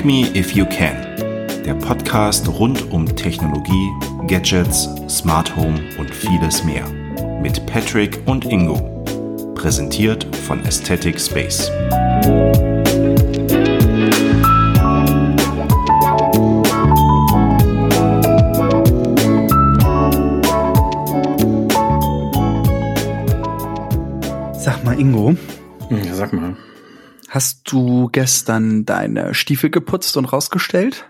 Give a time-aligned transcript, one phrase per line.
[0.00, 0.96] Tech Me If You Can,
[1.62, 3.90] der Podcast rund um Technologie,
[4.26, 6.88] Gadgets, Smart Home und vieles mehr.
[7.42, 8.76] Mit Patrick und Ingo.
[9.54, 11.70] Präsentiert von Aesthetic Space.
[24.58, 25.34] Sag mal, Ingo.
[25.90, 26.56] Ja, sag mal.
[27.30, 31.04] Hast du gestern deine Stiefel geputzt und rausgestellt?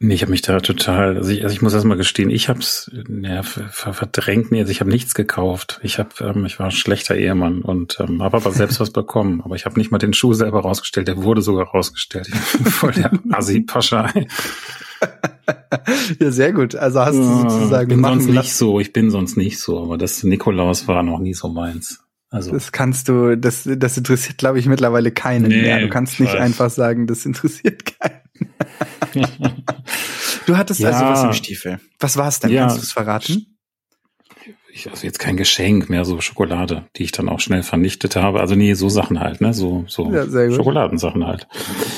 [0.00, 2.48] Nee, ich habe mich da total, also ich, also ich muss erst mal gestehen, ich
[2.48, 2.90] hab's
[3.22, 5.78] ja, verdrängt, nee, also ich habe nichts gekauft.
[5.84, 9.42] Ich habe, ähm, ich war ein schlechter Ehemann und ähm, habe aber selbst was bekommen.
[9.42, 12.26] Aber ich habe nicht mal den Schuh selber rausgestellt, der wurde sogar rausgestellt.
[12.26, 14.12] Voll der Assi-Pascha.
[16.20, 16.74] ja, sehr gut.
[16.74, 17.92] Also hast du sozusagen.
[17.92, 21.20] Ich bin sonst nicht so, ich bin sonst nicht so, aber das Nikolaus war noch
[21.20, 22.05] nie so meins.
[22.30, 22.52] Also.
[22.52, 25.80] Das kannst du, das, das interessiert, glaube ich, mittlerweile keinen nee, mehr.
[25.80, 28.20] Du kannst nicht einfach sagen, das interessiert keinen.
[30.46, 30.90] du hattest ja.
[30.90, 31.80] also was im Stiefel.
[32.00, 32.50] Was war es denn?
[32.50, 32.62] Ja.
[32.62, 33.55] Kannst du es verraten?
[34.76, 38.40] Ich, also jetzt kein Geschenk, mehr so Schokolade, die ich dann auch schnell vernichtet habe.
[38.40, 39.54] Also nee, so Sachen halt, ne?
[39.54, 41.48] So, so ja, Schokoladensachen halt.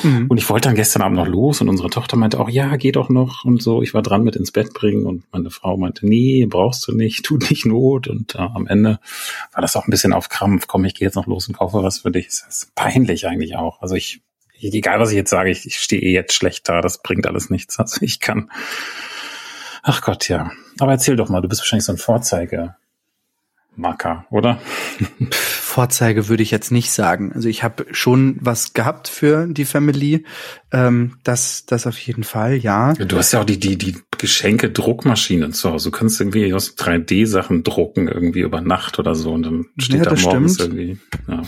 [0.02, 0.26] Mhm.
[0.28, 2.92] Und ich wollte dann gestern Abend noch los und unsere Tochter meinte auch, ja, geh
[2.92, 3.82] doch noch und so.
[3.82, 7.24] Ich war dran mit ins Bett bringen und meine Frau meinte, nee, brauchst du nicht,
[7.24, 8.08] tut nicht Not.
[8.08, 9.00] Und äh, am Ende
[9.52, 10.66] war das auch ein bisschen auf Krampf.
[10.66, 12.26] Komm, ich gehe jetzt noch los und kaufe was für dich.
[12.26, 13.82] Das ist peinlich eigentlich auch.
[13.82, 14.20] Also ich,
[14.60, 16.80] egal was ich jetzt sage, ich, ich stehe eh jetzt schlecht da.
[16.80, 17.78] Das bringt alles nichts.
[17.78, 18.50] Also ich kann
[19.82, 20.50] Ach Gott, ja.
[20.80, 22.74] Aber erzähl doch mal, du bist wahrscheinlich so ein Vorzeige.
[23.78, 24.60] Macker, oder?
[25.30, 27.32] Vorzeige würde ich jetzt nicht sagen.
[27.32, 30.24] Also ich habe schon was gehabt für die Family.
[30.72, 32.94] Ähm, das, das auf jeden Fall, ja.
[32.94, 35.90] Du hast ja auch die, die, die Geschenke Druckmaschinen zu Hause.
[35.90, 39.32] Du kannst irgendwie aus 3D-Sachen drucken, irgendwie über Nacht oder so.
[39.32, 40.74] Und dann steht ja, da morgens stimmt.
[40.74, 40.98] irgendwie.
[41.28, 41.42] Ja.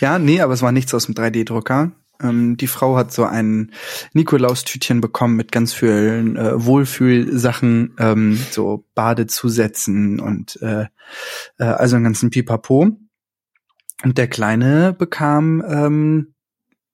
[0.00, 1.92] ja, nee, aber es war nichts aus dem 3D-Drucker.
[2.22, 3.72] Ähm, die Frau hat so ein
[4.12, 10.86] Nikolaustütchen bekommen mit ganz vielen äh, Wohlfühlsachen, ähm, so Badezusätzen und äh,
[11.58, 12.90] äh, also einen ganzen Pipapo.
[14.04, 16.34] Und der Kleine bekam ähm,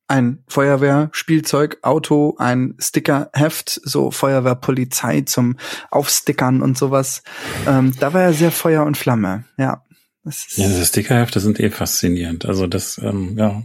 [0.09, 5.57] ein Feuerwehrspielzeug, Auto, ein Stickerheft, so Feuerwehrpolizei zum
[5.91, 7.23] Aufstickern und sowas.
[7.67, 9.85] Ähm, da war er sehr Feuer und Flamme, ja.
[10.25, 12.47] Das ja, diese Stickerhefte sind eh faszinierend.
[12.47, 13.63] Also das, ähm, ja,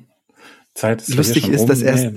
[0.73, 2.13] Zeit ist Lustig ist, dass er es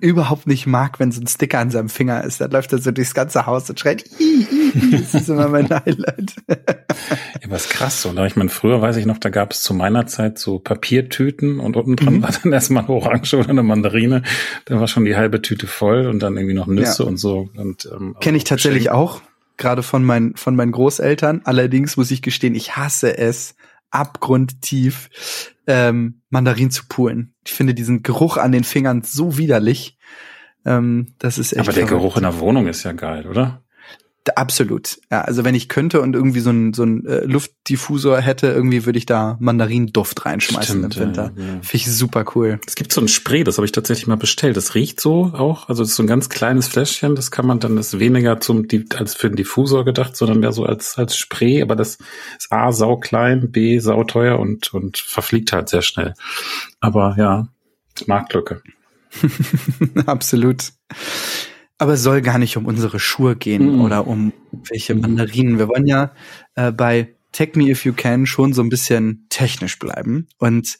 [0.00, 2.40] überhaupt nicht mag, wenn so ein Sticker an seinem Finger ist.
[2.40, 4.90] Dann läuft er so durchs ganze Haus und schreit, Ii, Ii.
[4.92, 6.36] das ist immer mein Highlight.
[6.48, 8.26] ja, was krass, oder?
[8.26, 11.76] Ich meine, früher weiß ich noch, da gab es zu meiner Zeit so Papiertüten und
[11.76, 12.22] unten dran mhm.
[12.22, 14.22] war dann erstmal eine Orange oder eine Mandarine.
[14.64, 17.08] Da war schon die halbe Tüte voll und dann irgendwie noch Nüsse ja.
[17.08, 17.50] und so.
[17.56, 19.20] Und, ähm, Kenne ich tatsächlich auch,
[19.56, 21.42] gerade von meinen, von meinen Großeltern.
[21.44, 23.54] Allerdings muss ich gestehen, ich hasse es,
[23.90, 25.10] abgrundtief
[25.66, 27.34] ähm, Mandarin zu poolen.
[27.44, 29.98] Ich finde diesen Geruch an den Fingern so widerlich.
[30.64, 31.60] Ähm, das ist echt.
[31.60, 32.02] Aber der verrückt.
[32.02, 33.62] Geruch in der Wohnung ist ja geil, oder?
[34.36, 35.00] Absolut.
[35.10, 38.86] Ja, also wenn ich könnte und irgendwie so ein, so ein äh, Luftdiffusor hätte, irgendwie
[38.86, 41.32] würde ich da Mandarinduft reinschmeißen Stimmt, im Winter.
[41.36, 41.52] Ja, ja.
[41.62, 42.60] Finde ich super cool.
[42.66, 44.56] Es gibt so ein Spray, das habe ich tatsächlich mal bestellt.
[44.56, 45.68] Das riecht so auch.
[45.68, 47.14] Also das ist so ein ganz kleines Fläschchen.
[47.14, 50.52] Das kann man dann, das ist weniger zum, als für den Diffusor gedacht, sondern mehr
[50.52, 51.62] so als, als Spray.
[51.62, 51.98] Aber das
[52.38, 56.14] ist A, sau klein, B, sau teuer und, und verfliegt halt sehr schnell.
[56.80, 57.48] Aber ja,
[58.06, 58.62] Marktlücke.
[60.06, 60.72] Absolut.
[61.80, 63.80] Aber es soll gar nicht um unsere Schuhe gehen mhm.
[63.80, 64.34] oder um
[64.68, 65.58] welche Mandarinen.
[65.58, 66.12] Wir wollen ja
[66.54, 70.76] äh, bei Tech Me If You Can schon so ein bisschen technisch bleiben und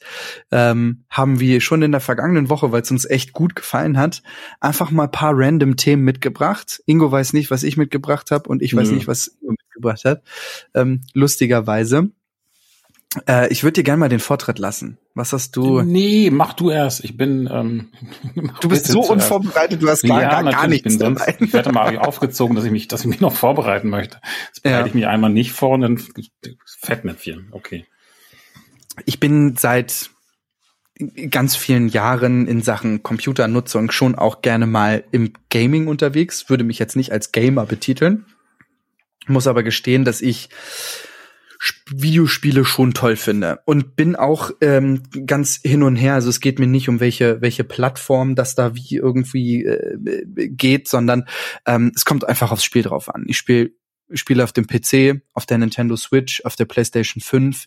[0.51, 4.21] ähm, haben wir schon in der vergangenen Woche, weil es uns echt gut gefallen hat,
[4.59, 6.83] einfach mal paar random Themen mitgebracht.
[6.85, 8.95] Ingo weiß nicht, was ich mitgebracht habe und ich weiß mhm.
[8.95, 10.21] nicht, was Ingo mitgebracht hat.
[10.75, 12.11] Ähm, lustigerweise.
[13.27, 14.97] Äh, ich würde dir gerne mal den Vortritt lassen.
[15.15, 15.81] Was hast du?
[15.81, 17.03] Nee, mach du erst.
[17.03, 17.49] Ich bin.
[17.51, 17.89] Ähm,
[18.61, 19.81] du bist so unvorbereitet.
[19.81, 20.93] Du hast gar, ja, gar, gar nichts.
[20.93, 23.89] Ich, bin sonst, ich werde mal aufgezogen, dass ich mich, dass ich mich noch vorbereiten
[23.89, 24.17] möchte.
[24.47, 24.85] Jetzt bereite ja.
[24.87, 26.01] ich mich einmal nicht vor und dann
[26.65, 27.49] Fettnäpfchen.
[27.51, 27.85] Okay.
[29.05, 30.09] Ich bin seit
[31.29, 36.49] ganz vielen Jahren in Sachen Computernutzung schon auch gerne mal im Gaming unterwegs.
[36.49, 38.25] Würde mich jetzt nicht als Gamer betiteln.
[39.27, 40.49] Muss aber gestehen, dass ich
[41.89, 46.15] Videospiele schon toll finde und bin auch ähm, ganz hin und her.
[46.15, 49.97] Also es geht mir nicht um welche welche Plattform das da wie irgendwie äh,
[50.49, 51.27] geht, sondern
[51.65, 53.25] ähm, es kommt einfach aufs Spiel drauf an.
[53.27, 53.71] Ich spiele
[54.13, 57.65] spiele auf dem PC, auf der Nintendo Switch, auf der PlayStation 5.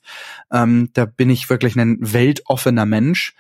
[0.52, 3.34] Ähm, da bin ich wirklich ein weltoffener Mensch.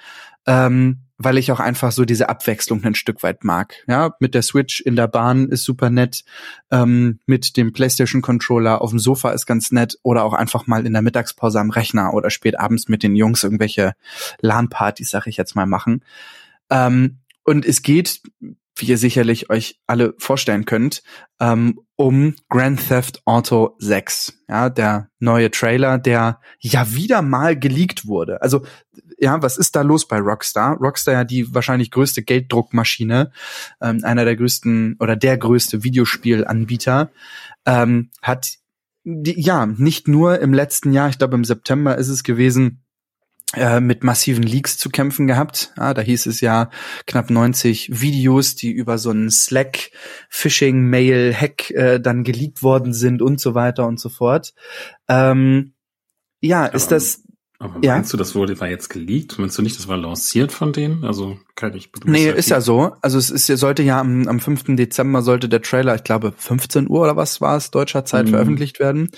[0.46, 3.74] Ähm, weil ich auch einfach so diese Abwechslung ein Stück weit mag.
[3.86, 6.24] Ja, mit der Switch in der Bahn ist super nett,
[6.70, 10.86] ähm, mit dem PlayStation Controller auf dem Sofa ist ganz nett oder auch einfach mal
[10.86, 13.92] in der Mittagspause am Rechner oder spät abends mit den Jungs irgendwelche
[14.40, 16.04] LAN-Partys, sag ich jetzt mal, machen.
[16.70, 18.20] Ähm, und es geht,
[18.76, 21.02] wie ihr sicherlich euch alle vorstellen könnt,
[21.40, 24.44] ähm, um Grand Theft Auto 6.
[24.48, 28.42] Ja, der neue Trailer, der ja wieder mal geleakt wurde.
[28.42, 28.66] Also,
[29.18, 30.76] ja, was ist da los bei Rockstar?
[30.78, 33.30] Rockstar ja die wahrscheinlich größte Gelddruckmaschine,
[33.80, 37.10] ähm, einer der größten oder der größte Videospielanbieter,
[37.66, 38.54] ähm, hat
[39.04, 42.83] die, ja nicht nur im letzten Jahr, ich glaube im September ist es gewesen,
[43.80, 45.72] mit massiven Leaks zu kämpfen gehabt.
[45.76, 46.70] Ja, da hieß es ja
[47.06, 49.90] knapp 90 Videos, die über so einen Slack
[50.28, 54.54] Phishing Mail Hack äh, dann geleakt worden sind und so weiter und so fort.
[55.08, 55.74] Ähm,
[56.40, 57.24] ja, aber, ist das
[57.64, 58.16] aber meinst ja?
[58.16, 59.38] du, das wurde war jetzt geleakt?
[59.38, 61.04] Meinst du nicht, das war lanciert von denen?
[61.04, 62.92] Also kann ich Nee, ist ja so.
[63.00, 64.76] Also es ist sollte ja am, am 5.
[64.76, 68.30] Dezember sollte der Trailer, ich glaube 15 Uhr oder was war es, deutscher Zeit mhm.
[68.30, 69.10] veröffentlicht werden.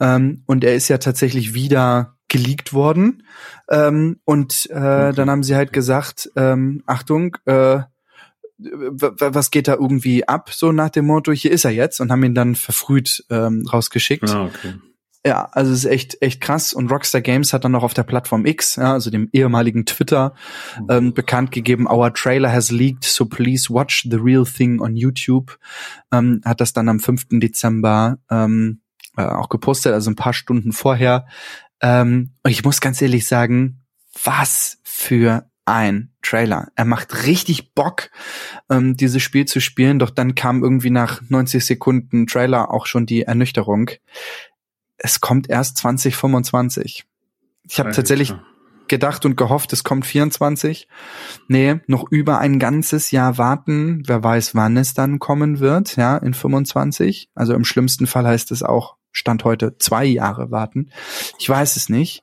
[0.00, 3.24] Ähm, und er ist ja tatsächlich wieder geleakt worden.
[3.68, 5.12] Ähm, und äh, okay.
[5.14, 7.80] dann haben sie halt gesagt, ähm, Achtung, äh,
[8.58, 12.24] was geht da irgendwie ab, so nach dem Motto, hier ist er jetzt und haben
[12.24, 14.28] ihn dann verfrüht ähm, rausgeschickt.
[14.30, 14.74] Ah, okay.
[15.26, 16.72] Ja, also es ist echt, echt krass.
[16.72, 20.34] Und Rockstar Games hat dann noch auf der Plattform X, ja, also dem ehemaligen Twitter,
[20.88, 25.58] ähm, bekannt gegeben, our trailer has leaked, so please watch the real thing on YouTube.
[26.12, 27.26] Ähm, hat das dann am 5.
[27.40, 28.80] Dezember ähm,
[29.16, 31.26] äh, auch gepostet, also ein paar Stunden vorher.
[31.80, 33.80] Ähm, und ich muss ganz ehrlich sagen,
[34.24, 36.68] was für ein Trailer.
[36.76, 38.10] Er macht richtig Bock,
[38.70, 43.06] ähm, dieses Spiel zu spielen, doch dann kam irgendwie nach 90 Sekunden Trailer auch schon
[43.06, 43.90] die Ernüchterung.
[44.96, 47.04] Es kommt erst 2025.
[47.70, 48.34] Ich habe tatsächlich
[48.88, 50.88] gedacht und gehofft, es kommt 24.
[51.46, 54.02] Nee, noch über ein ganzes Jahr warten.
[54.06, 57.30] Wer weiß, wann es dann kommen wird, ja, in 25.
[57.34, 60.90] Also im schlimmsten Fall heißt es auch Stand heute zwei Jahre warten.
[61.38, 62.22] Ich weiß es nicht.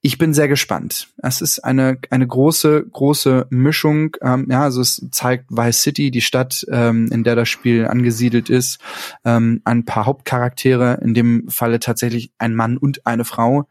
[0.00, 1.08] Ich bin sehr gespannt.
[1.18, 4.16] Es ist eine, eine große, große Mischung.
[4.20, 8.50] Ähm, ja, also es zeigt Vice City, die Stadt, ähm, in der das Spiel angesiedelt
[8.50, 8.78] ist,
[9.24, 13.68] ähm, ein paar Hauptcharaktere, in dem Falle tatsächlich ein Mann und eine Frau.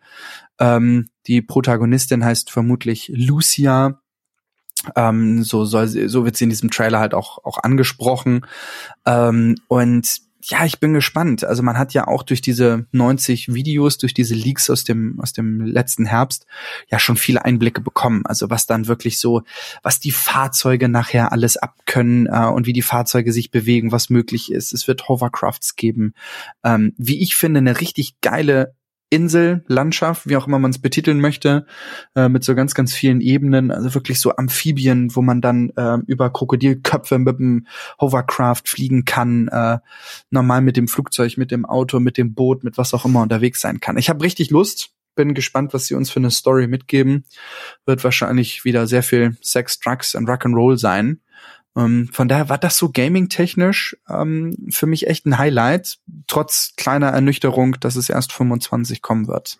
[0.60, 4.02] Ähm, die Protagonistin heißt vermutlich Lucia.
[4.96, 8.46] Ähm, so soll sie, so wird sie in diesem Trailer halt auch auch angesprochen
[9.06, 11.44] ähm, und ja, ich bin gespannt.
[11.44, 15.34] Also man hat ja auch durch diese 90 Videos, durch diese Leaks aus dem aus
[15.34, 16.46] dem letzten Herbst
[16.88, 18.26] ja schon viele Einblicke bekommen.
[18.26, 19.42] Also was dann wirklich so,
[19.82, 24.52] was die Fahrzeuge nachher alles abkönnen äh, und wie die Fahrzeuge sich bewegen, was möglich
[24.52, 24.72] ist.
[24.72, 26.14] Es wird Hovercrafts geben.
[26.64, 28.76] Ähm, wie ich finde, eine richtig geile
[29.16, 31.66] Insel, Landschaft, wie auch immer man es betiteln möchte,
[32.16, 35.98] äh, mit so ganz, ganz vielen Ebenen, also wirklich so Amphibien, wo man dann äh,
[36.06, 37.68] über Krokodilköpfe mit dem
[38.00, 39.80] Hovercraft fliegen kann, äh,
[40.30, 43.62] normal mit dem Flugzeug, mit dem Auto, mit dem Boot, mit was auch immer unterwegs
[43.62, 43.98] sein kann.
[43.98, 47.24] Ich habe richtig Lust, bin gespannt, was sie uns für eine Story mitgeben.
[47.86, 51.22] Wird wahrscheinlich wieder sehr viel Sex, Drugs und Rock'n'Roll sein.
[51.76, 57.08] Ähm, von daher war das so gaming-technisch ähm, für mich echt ein Highlight, trotz kleiner
[57.08, 59.58] Ernüchterung, dass es erst 25 kommen wird.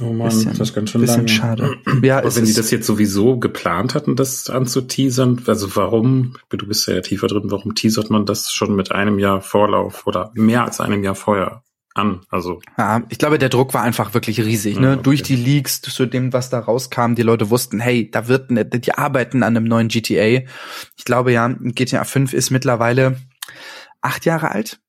[0.00, 1.28] Oh man, bisschen, das ist ganz schön bisschen lange.
[1.28, 1.76] schade.
[2.02, 6.88] Ja, Aber wenn die das jetzt sowieso geplant hatten, das anzuteasern, also warum, du bist
[6.88, 10.80] ja tiefer drin, warum teasert man das schon mit einem Jahr Vorlauf oder mehr als
[10.80, 11.62] einem Jahr vorher?
[11.94, 12.20] An.
[12.30, 14.78] Also ja, ich glaube, der Druck war einfach wirklich riesig.
[14.78, 14.94] Ne?
[14.94, 15.02] okay.
[15.02, 18.64] Durch die Leaks, zu dem, was da rauskam, die Leute wussten, hey, da wird ne,
[18.64, 20.46] die arbeiten an einem neuen GTA.
[20.96, 23.16] Ich glaube ja, GTA 5 ist mittlerweile
[24.00, 24.80] acht Jahre alt.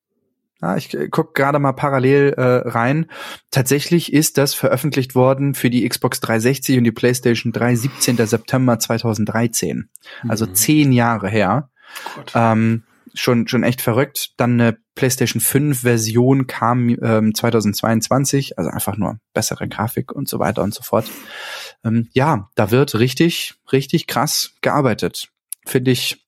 [0.61, 3.07] Ja, ich guck gerade mal parallel äh, rein.
[3.51, 8.25] Tatsächlich ist das veröffentlicht worden für die Xbox 360 und die PlayStation 3 17.
[8.25, 9.89] September 2013.
[10.29, 10.55] Also mhm.
[10.55, 11.69] zehn Jahre her.
[12.33, 14.31] Ähm, schon, schon echt verrückt.
[14.37, 20.39] Dann eine PlayStation 5 Version kam ähm, 2022, also einfach nur bessere Grafik und so
[20.39, 21.09] weiter und so fort.
[21.83, 25.29] Ähm, ja, da wird richtig, richtig krass gearbeitet.
[25.65, 26.25] Finde ich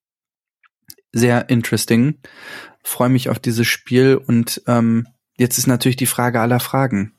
[1.12, 2.20] sehr interesting.
[2.84, 7.14] Freue mich auf dieses Spiel und ähm, jetzt ist natürlich die Frage aller Fragen.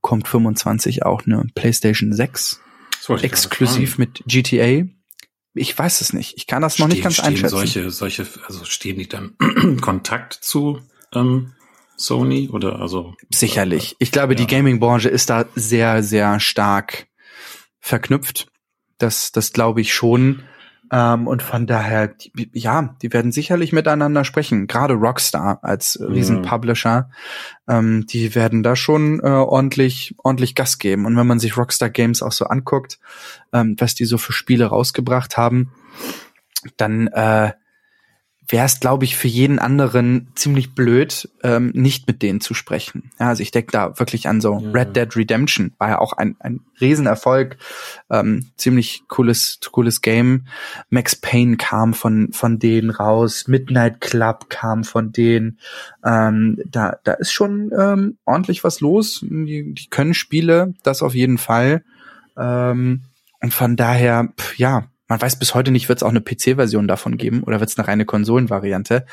[0.00, 2.60] Kommt 25 auch eine PlayStation 6?
[3.22, 4.84] Exklusiv mit GTA?
[5.54, 6.36] Ich weiß es nicht.
[6.36, 7.50] Ich kann das noch stehen, nicht ganz stehen einschätzen.
[7.50, 9.36] Solche, solche, also stehen die dann
[9.80, 10.80] Kontakt zu
[11.12, 11.52] ähm,
[11.96, 13.14] Sony oder also?
[13.30, 13.94] Sicherlich.
[14.00, 14.36] Ich glaube, ja.
[14.36, 17.06] die Gaming-Branche ist da sehr, sehr stark
[17.80, 18.48] verknüpft.
[18.98, 20.42] Das, das glaube ich schon.
[20.92, 24.66] Ähm, und von daher, die, ja, die werden sicherlich miteinander sprechen.
[24.66, 27.10] Gerade Rockstar als Riesenpublisher,
[27.68, 31.06] ähm, die werden da schon äh, ordentlich, ordentlich Gas geben.
[31.06, 32.98] Und wenn man sich Rockstar Games auch so anguckt,
[33.52, 35.72] ähm, was die so für Spiele rausgebracht haben,
[36.76, 37.52] dann äh,
[38.48, 43.10] wäre es, glaube ich, für jeden anderen ziemlich blöd, ähm, nicht mit denen zu sprechen.
[43.18, 44.70] Ja, also ich denke da wirklich an so ja.
[44.70, 47.56] Red Dead Redemption, war ja auch ein, ein Riesenerfolg,
[48.10, 50.46] ähm, ziemlich cooles, cooles Game.
[50.90, 55.58] Max Payne kam von, von denen raus, Midnight Club kam von denen.
[56.04, 59.20] Ähm, da, da ist schon ähm, ordentlich was los.
[59.22, 61.82] Die, die können Spiele, das auf jeden Fall.
[62.36, 63.02] Ähm,
[63.40, 66.88] und von daher, pff, ja, man weiß bis heute nicht, wird es auch eine PC-Version
[66.88, 69.04] davon geben oder wird es eine reine Konsolenvariante.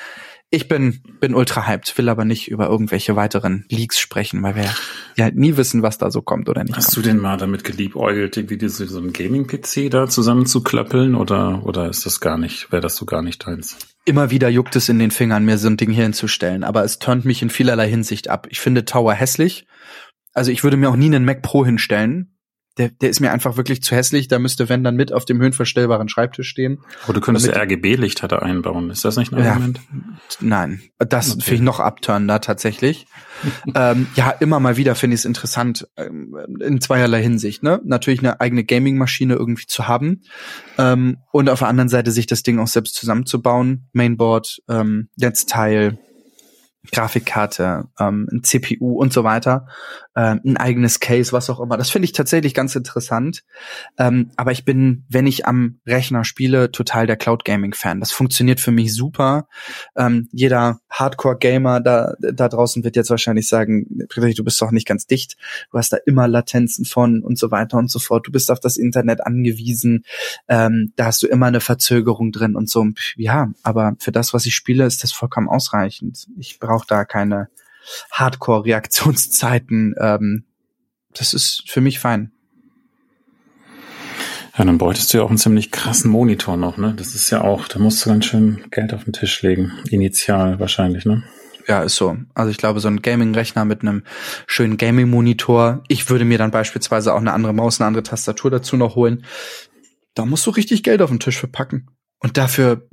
[0.49, 4.73] Ich bin, bin ultra hyped, will aber nicht über irgendwelche weiteren Leaks sprechen, weil wir
[5.15, 6.75] ja nie wissen, was da so kommt oder nicht.
[6.75, 6.97] Hast kommt.
[6.97, 12.05] du denn mal damit geliebäugelt, irgendwie diese, so einen Gaming-PC da zusammenzuklöppeln oder, oder ist
[12.05, 13.77] das gar nicht, wäre das so gar nicht deins?
[14.03, 16.99] Immer wieder juckt es in den Fingern, mir so ein Ding hier hinzustellen, aber es
[16.99, 18.47] turnt mich in vielerlei Hinsicht ab.
[18.49, 19.67] Ich finde Tower hässlich.
[20.33, 22.35] Also ich würde mir auch nie einen Mac Pro hinstellen,
[22.77, 24.27] der, der ist mir einfach wirklich zu hässlich.
[24.27, 26.79] Da müsste, wenn dann mit auf dem höhenverstellbaren Schreibtisch stehen.
[27.03, 28.89] Aber du könntest ja RGB-Lichter einbauen.
[28.89, 29.79] Ist das nicht ein Argument?
[29.79, 31.41] Ja, nein, das okay.
[31.41, 33.07] finde ich noch abturnender tatsächlich.
[33.75, 37.63] ähm, ja, immer mal wieder finde ich es interessant ähm, in zweierlei Hinsicht.
[37.63, 37.81] Ne?
[37.83, 40.21] Natürlich eine eigene Gaming-Maschine irgendwie zu haben
[40.77, 43.89] ähm, und auf der anderen Seite sich das Ding auch selbst zusammenzubauen.
[43.93, 45.97] Mainboard, ähm, Netzteil,
[46.91, 49.67] Grafikkarte, ähm, ein CPU und so weiter,
[50.15, 51.77] ähm, ein eigenes Case, was auch immer.
[51.77, 53.43] Das finde ich tatsächlich ganz interessant.
[53.97, 57.99] Ähm, aber ich bin, wenn ich am Rechner spiele, total der Cloud Gaming Fan.
[57.99, 59.47] Das funktioniert für mich super.
[59.95, 64.71] Ähm, jeder Hardcore Gamer da da draußen wird jetzt wahrscheinlich sagen, Friedrich, du bist doch
[64.71, 65.37] nicht ganz dicht.
[65.71, 68.27] Du hast da immer Latenzen von und so weiter und so fort.
[68.27, 70.03] Du bist auf das Internet angewiesen.
[70.47, 72.87] Ähm, da hast du immer eine Verzögerung drin und so.
[73.15, 76.27] Ja, aber für das, was ich spiele, ist das vollkommen ausreichend.
[76.37, 77.49] Ich brauche da keine
[78.11, 79.95] Hardcore-Reaktionszeiten.
[79.99, 80.45] Ähm,
[81.13, 82.31] das ist für mich fein.
[84.57, 86.93] Ja, dann bräuchtest du ja auch einen ziemlich krassen Monitor noch, ne?
[86.95, 89.71] Das ist ja auch, da musst du ganz schön Geld auf den Tisch legen.
[89.89, 91.23] Initial wahrscheinlich, ne?
[91.67, 92.17] Ja, ist so.
[92.33, 94.03] Also ich glaube, so ein Gaming-Rechner mit einem
[94.47, 95.83] schönen Gaming-Monitor.
[95.87, 99.25] Ich würde mir dann beispielsweise auch eine andere Maus, eine andere Tastatur dazu noch holen.
[100.15, 101.89] Da musst du richtig Geld auf den Tisch verpacken.
[102.19, 102.87] Und dafür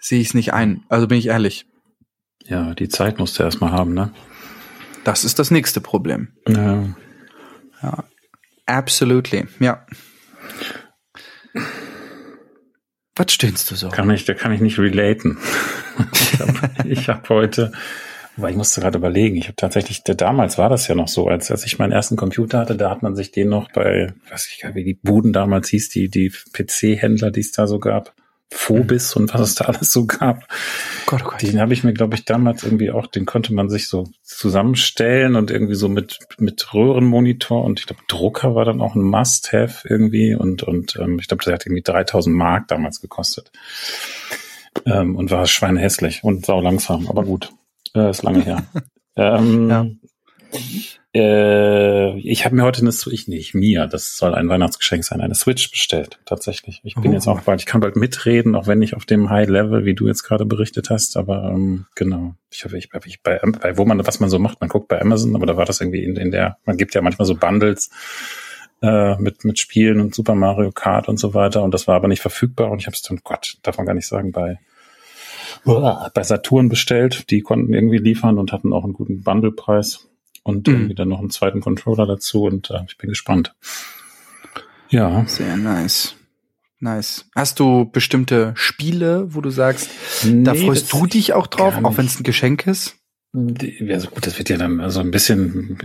[0.00, 0.84] sehe ich es nicht ein.
[0.88, 1.67] Also bin ich ehrlich.
[2.48, 4.10] Ja, die Zeit musst du erstmal haben, ne?
[5.04, 6.28] Das ist das nächste Problem.
[6.48, 6.84] Ja.
[7.82, 8.04] Ja.
[8.66, 9.86] Absolutely, ja.
[13.14, 13.88] Was stehnst du so?
[13.88, 15.38] Kann ich, da kann ich nicht relaten.
[16.84, 17.72] ich habe hab heute,
[18.36, 21.50] weil ich musste gerade überlegen, ich habe tatsächlich, damals war das ja noch so, als,
[21.50, 24.60] als ich meinen ersten Computer hatte, da hat man sich den noch bei, weiß ich
[24.60, 28.14] gar nicht, wie die Buden damals hieß, die, die PC-Händler, die es da so gab,
[28.50, 30.46] Phobis und was es da alles so gab.
[31.06, 31.42] Gott, oh Gott.
[31.42, 35.36] Den habe ich mir, glaube ich, damals irgendwie auch, den konnte man sich so zusammenstellen
[35.36, 39.86] und irgendwie so mit, mit Röhrenmonitor und ich glaube, Drucker war dann auch ein Must-Have
[39.88, 43.50] irgendwie und, und ähm, ich glaube, der hat irgendwie 3000 Mark damals gekostet.
[44.86, 47.50] Ähm, und war schweinehässlich und sau langsam, aber gut,
[47.94, 48.64] äh, ist lange her.
[49.16, 49.86] ähm, ja.
[51.14, 55.34] Äh, ich habe mir heute eine Switch, nicht mir, das soll ein Weihnachtsgeschenk sein, eine
[55.34, 56.80] Switch bestellt, tatsächlich.
[56.84, 57.14] Ich bin oh.
[57.14, 59.94] jetzt auch bald, ich kann bald mitreden, auch wenn nicht auf dem High Level, wie
[59.94, 62.34] du jetzt gerade berichtet hast, aber ähm, genau.
[62.52, 65.00] Ich hoffe, ich, ich bei, bei, wo man, was man so macht, man guckt bei
[65.00, 67.90] Amazon, aber da war das irgendwie in, in der, man gibt ja manchmal so Bundles
[68.82, 72.08] äh, mit, mit Spielen und Super Mario Kart und so weiter und das war aber
[72.08, 74.58] nicht verfügbar und ich habe es dann, Gott, darf man gar nicht sagen, bei
[75.64, 77.30] bei Saturn bestellt.
[77.30, 80.07] Die konnten irgendwie liefern und hatten auch einen guten Bundlepreis
[80.48, 80.74] und mhm.
[80.74, 83.54] irgendwie dann noch einen zweiten Controller dazu und äh, ich bin gespannt.
[84.88, 85.24] Ja.
[85.26, 86.14] Sehr nice.
[86.80, 87.26] Nice.
[87.34, 89.90] Hast du bestimmte Spiele, wo du sagst,
[90.24, 92.96] nee, da freust du dich auch drauf, auch wenn es ein Geschenk ist?
[93.34, 95.76] Ja, so gut, das wird ja dann also ein bisschen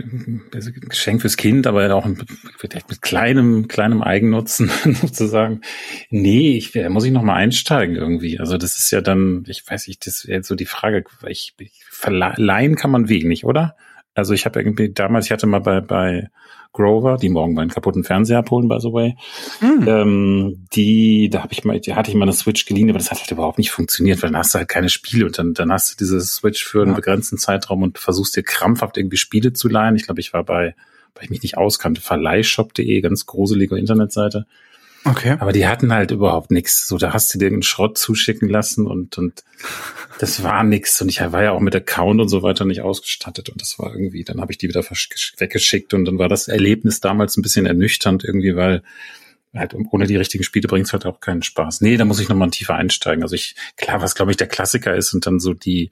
[0.88, 2.08] Geschenk fürs Kind, aber auch
[2.56, 5.60] vielleicht mit kleinem, kleinem Eigennutzen sozusagen.
[6.08, 8.40] Nee, ich, muss ich noch mal einsteigen irgendwie.
[8.40, 11.84] Also das ist ja dann, ich weiß nicht, das wäre so die Frage, ich, ich
[11.90, 13.76] verleihen kann man wenig, oder?
[14.14, 16.28] Also ich habe irgendwie damals, ich hatte mal bei, bei
[16.72, 19.16] Grover, die morgen meinen kaputten Fernseher abholen, by the way.
[19.60, 19.88] Mm.
[19.88, 23.10] Ähm, die, da habe ich mal, die hatte ich mal eine Switch geliehen, aber das
[23.10, 25.72] hat halt überhaupt nicht funktioniert, weil dann hast du halt keine Spiele und dann, dann
[25.72, 26.96] hast du diese Switch für einen ja.
[26.96, 29.96] begrenzten Zeitraum und versuchst dir krampfhaft irgendwie Spiele zu leihen.
[29.96, 30.74] Ich glaube, ich war bei,
[31.14, 34.46] weil ich mich nicht auskannte, verleihshop.de, ganz gruselige Internetseite.
[35.04, 35.36] Okay.
[35.38, 36.88] Aber die hatten halt überhaupt nichts.
[36.88, 39.44] So, da hast du dir einen Schrott zuschicken lassen und, und
[40.18, 41.00] das war nichts.
[41.02, 43.50] Und ich war ja auch mit Account und so weiter nicht ausgestattet.
[43.50, 47.00] Und das war irgendwie, dann habe ich die wieder weggeschickt und dann war das Erlebnis
[47.00, 48.82] damals ein bisschen ernüchternd irgendwie, weil
[49.54, 51.80] halt ohne die richtigen Spiele bringt es halt auch keinen Spaß.
[51.80, 53.22] Nee, da muss ich nochmal tiefer einsteigen.
[53.22, 55.90] Also ich, klar, was glaube ich der Klassiker ist und dann so die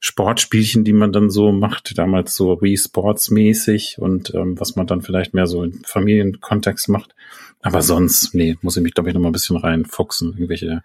[0.00, 4.86] Sportspielchen, die man dann so macht, damals so Wii Sports mäßig und ähm, was man
[4.86, 7.14] dann vielleicht mehr so im Familienkontext macht.
[7.60, 10.34] Aber sonst, nee, muss ich mich, glaube ich, noch mal ein bisschen reinfuchsen.
[10.34, 10.82] Irgendwelche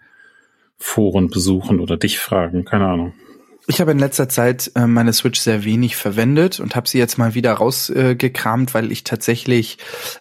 [0.76, 3.14] Foren besuchen oder dich fragen, keine Ahnung.
[3.66, 7.16] Ich habe in letzter Zeit äh, meine Switch sehr wenig verwendet und habe sie jetzt
[7.16, 9.78] mal wieder rausgekramt, weil ich tatsächlich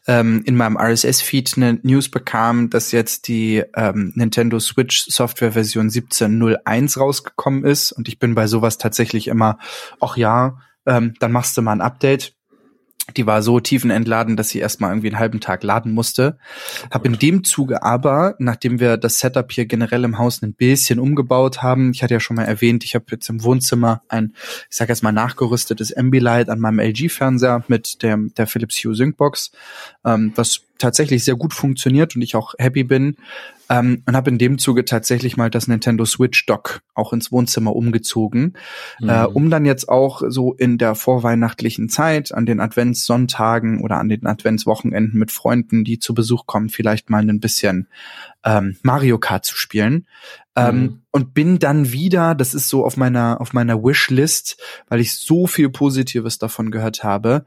[0.08, 5.90] ähm, in meinem RSS-Feed eine News bekam, dass jetzt die ähm, Nintendo Switch Software Version
[5.90, 7.92] 17.01 rausgekommen ist.
[7.92, 9.58] Und ich bin bei sowas tatsächlich immer,
[10.00, 12.36] ach ja, ähm, dann machst du mal ein Update
[13.18, 16.38] die war so tiefenentladen, dass sie erstmal irgendwie einen halben Tag laden musste.
[16.90, 21.00] Hab in dem Zuge aber, nachdem wir das Setup hier generell im Haus ein bisschen
[21.00, 24.34] umgebaut haben, ich hatte ja schon mal erwähnt, ich habe jetzt im Wohnzimmer ein,
[24.70, 29.52] ich sag jetzt mal nachgerüstetes Ambilight an meinem LG-Fernseher mit dem der Philips Hue Syncbox,
[30.06, 33.16] ähm, was tatsächlich sehr gut funktioniert und ich auch happy bin.
[33.70, 37.74] Ähm, und habe in dem Zuge tatsächlich mal das Nintendo Switch Dock auch ins Wohnzimmer
[37.74, 38.56] umgezogen,
[39.00, 39.10] mhm.
[39.10, 44.10] äh, um dann jetzt auch so in der vorweihnachtlichen Zeit, an den Adventssonntagen oder an
[44.10, 47.88] den Adventswochenenden mit Freunden, die zu Besuch kommen, vielleicht mal ein bisschen
[48.44, 50.08] ähm, Mario Kart zu spielen.
[50.58, 51.02] Ähm, mhm.
[51.12, 55.48] Und bin dann wieder, das ist so auf meiner, auf meiner Wishlist, weil ich so
[55.48, 57.46] viel Positives davon gehört habe,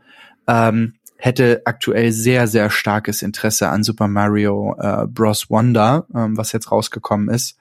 [0.49, 5.51] ähm, hätte aktuell sehr, sehr starkes Interesse an Super Mario äh, Bros.
[5.51, 7.59] Wonder, ähm, was jetzt rausgekommen ist.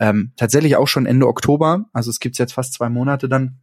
[0.00, 3.58] Ähm, tatsächlich auch schon Ende Oktober, also es gibt's jetzt fast zwei Monate dann.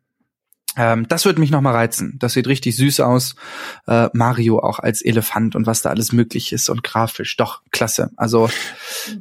[0.75, 2.17] Ähm, das wird mich noch mal reizen.
[2.19, 3.35] Das sieht richtig süß aus.
[3.87, 7.37] Äh, Mario auch als Elefant und was da alles möglich ist und grafisch.
[7.37, 8.11] Doch, klasse.
[8.15, 8.49] Also,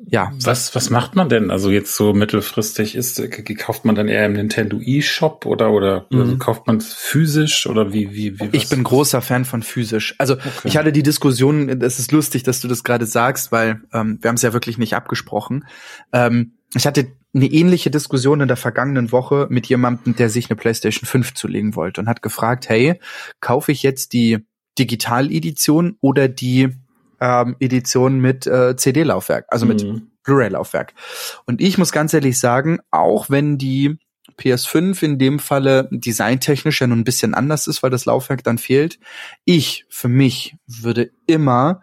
[0.06, 0.32] ja.
[0.42, 1.50] Was, was macht man denn?
[1.50, 3.22] Also jetzt so mittelfristig ist,
[3.58, 6.20] kauft man dann eher im Nintendo eShop oder, oder mhm.
[6.20, 8.48] also kauft man physisch oder wie, wie, wie?
[8.52, 10.14] Ich bin großer Fan von physisch.
[10.18, 10.48] Also, okay.
[10.64, 14.28] ich hatte die Diskussion, es ist lustig, dass du das gerade sagst, weil ähm, wir
[14.28, 15.64] haben es ja wirklich nicht abgesprochen.
[16.12, 20.56] Ähm, ich hatte eine ähnliche Diskussion in der vergangenen Woche mit jemandem, der sich eine
[20.56, 23.00] PlayStation 5 zulegen wollte und hat gefragt, hey,
[23.40, 24.46] kaufe ich jetzt die
[24.78, 26.70] Digital-Edition oder die
[27.20, 30.10] ähm, Edition mit äh, CD-Laufwerk, also mit mhm.
[30.24, 30.94] Blu-ray-Laufwerk.
[31.46, 33.98] Und ich muss ganz ehrlich sagen, auch wenn die
[34.38, 38.58] PS5 in dem Falle designtechnisch ja nun ein bisschen anders ist, weil das Laufwerk dann
[38.58, 38.98] fehlt,
[39.44, 41.82] ich für mich würde immer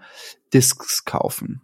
[0.53, 1.61] Discs kaufen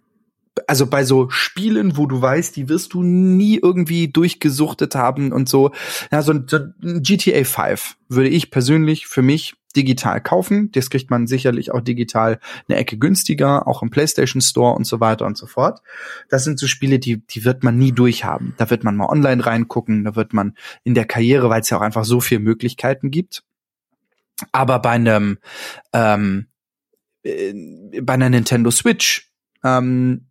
[0.67, 5.49] also bei so Spielen, wo du weißt, die wirst du nie irgendwie durchgesuchtet haben und
[5.49, 5.71] so,
[6.11, 10.71] ja, so ein, so ein GTA 5 würde ich persönlich für mich digital kaufen.
[10.71, 14.99] Das kriegt man sicherlich auch digital eine Ecke günstiger, auch im PlayStation Store und so
[14.99, 15.81] weiter und so fort.
[16.29, 18.53] Das sind so Spiele, die, die wird man nie durchhaben.
[18.57, 21.77] Da wird man mal online reingucken, da wird man in der Karriere, weil es ja
[21.77, 23.43] auch einfach so viele Möglichkeiten gibt.
[24.51, 25.37] Aber bei einem,
[25.93, 26.47] ähm,
[27.23, 27.53] äh,
[28.01, 29.31] bei einer Nintendo Switch,
[29.63, 30.27] ähm,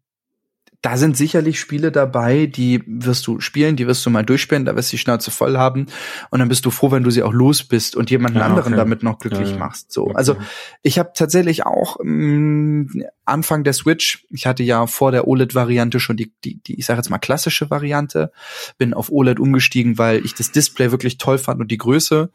[0.85, 4.77] da sind sicherlich Spiele dabei, die wirst du spielen, die wirst du mal durchspielen, da
[4.77, 5.87] wirst du die Schnauze voll haben
[6.29, 8.75] und dann bist du froh, wenn du sie auch los bist und jemanden ja, anderen
[8.75, 8.77] okay.
[8.77, 9.91] damit noch glücklich ja, machst.
[9.91, 10.15] So, okay.
[10.15, 10.37] also
[10.83, 16.01] ich habe tatsächlich auch mh, mm, Anfang der Switch, ich hatte ja vor der OLED-Variante
[16.01, 18.31] schon die, die, die, ich sage jetzt mal klassische Variante,
[18.77, 22.31] bin auf OLED umgestiegen, weil ich das Display wirklich toll fand und die Größe.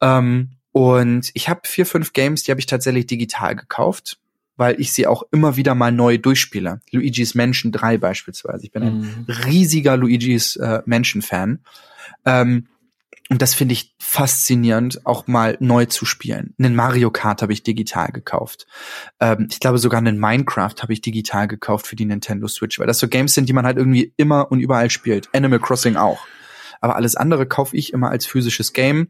[0.00, 4.16] Ähm, und ich habe vier, fünf Games, die habe ich tatsächlich digital gekauft
[4.62, 6.80] weil ich sie auch immer wieder mal neu durchspiele.
[6.92, 8.64] Luigi's Mansion 3 beispielsweise.
[8.64, 9.26] Ich bin ein mhm.
[9.44, 11.58] riesiger Luigi's äh, Mansion-Fan.
[12.24, 12.68] Ähm,
[13.28, 16.54] und das finde ich faszinierend, auch mal neu zu spielen.
[16.60, 18.68] Einen Mario Kart habe ich digital gekauft.
[19.18, 22.86] Ähm, ich glaube sogar einen Minecraft habe ich digital gekauft für die Nintendo Switch, weil
[22.86, 25.28] das so Games sind, die man halt irgendwie immer und überall spielt.
[25.32, 26.20] Animal Crossing auch
[26.82, 29.08] aber alles andere kaufe ich immer als physisches Game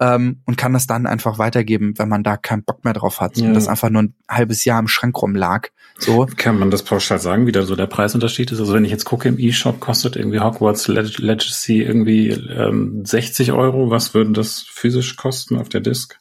[0.00, 3.36] ähm, und kann das dann einfach weitergeben, wenn man da keinen Bock mehr drauf hat
[3.36, 3.48] ja.
[3.48, 5.68] und das einfach nur ein halbes Jahr im Schrank rumlag.
[5.98, 6.28] So.
[6.36, 8.60] Kann man das pauschal sagen, wie da so der Preisunterschied ist?
[8.60, 13.90] Also wenn ich jetzt gucke, im E-Shop kostet irgendwie Hogwarts Legacy irgendwie ähm, 60 Euro.
[13.90, 16.20] Was würde das physisch kosten auf der Disk?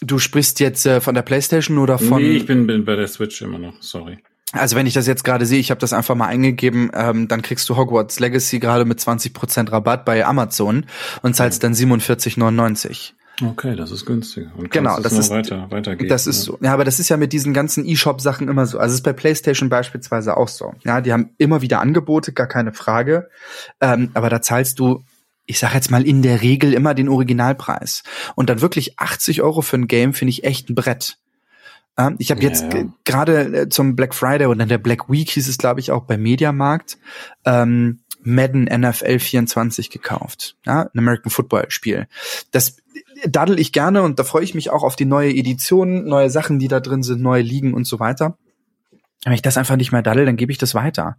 [0.00, 2.22] Du sprichst jetzt äh, von der PlayStation oder von?
[2.22, 3.82] Nee, ich bin, bin bei der Switch immer noch.
[3.82, 4.18] Sorry.
[4.52, 7.42] Also wenn ich das jetzt gerade sehe, ich habe das einfach mal eingegeben, ähm, dann
[7.42, 10.86] kriegst du Hogwarts Legacy gerade mit 20% Rabatt bei Amazon
[11.22, 13.12] und zahlst dann 47,99.
[13.44, 14.48] Okay, das ist günstig.
[14.56, 16.58] Und genau, das ist weiter, weitergehen, das ist so.
[16.62, 18.78] Ja, aber das ist ja mit diesen ganzen E-Shop-Sachen immer so.
[18.78, 20.72] Also es ist bei PlayStation beispielsweise auch so.
[20.84, 23.28] Ja, die haben immer wieder Angebote, gar keine Frage.
[23.80, 25.02] Ähm, aber da zahlst du
[25.46, 28.02] ich sag jetzt mal in der Regel immer den Originalpreis.
[28.34, 31.18] Und dann wirklich 80 Euro für ein Game finde ich echt ein Brett.
[31.98, 32.84] Ähm, ich habe jetzt ja, ja.
[33.04, 36.16] gerade äh, zum Black Friday oder der Black Week hieß es, glaube ich, auch bei
[36.16, 36.98] Mediamarkt,
[37.44, 40.56] ähm, Madden NFL 24 gekauft.
[40.66, 42.08] Ja, ein American Football Spiel.
[42.50, 42.76] Das
[43.24, 46.58] daddel ich gerne und da freue ich mich auch auf die neue Edition, neue Sachen,
[46.58, 48.36] die da drin sind, neue Ligen und so weiter.
[49.24, 51.16] Wenn ich das einfach nicht mehr daddel, dann gebe ich das weiter.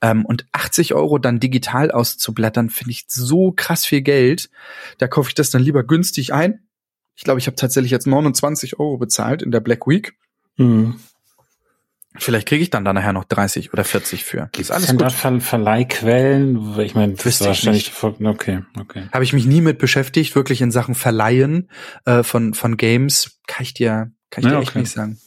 [0.00, 4.50] Ähm, und 80 Euro dann digital auszublättern, finde ich so krass viel Geld.
[4.98, 6.63] Da kaufe ich das dann lieber günstig ein
[7.16, 10.14] ich glaube, ich habe tatsächlich jetzt 29 Euro bezahlt in der Black Week.
[10.56, 10.96] Mhm.
[12.16, 14.48] Vielleicht kriege ich dann da nachher noch 30 oder 40 für.
[14.52, 16.78] Gibt es denn da Ver Verleihquellen?
[16.78, 19.08] Ich meine, das ist wahrscheinlich okay, okay.
[19.12, 21.70] Habe ich mich nie mit beschäftigt, wirklich in Sachen Verleihen
[22.04, 24.80] äh, von von Games, kann ich dir kann ich ja, dir echt okay.
[24.80, 25.18] nicht sagen.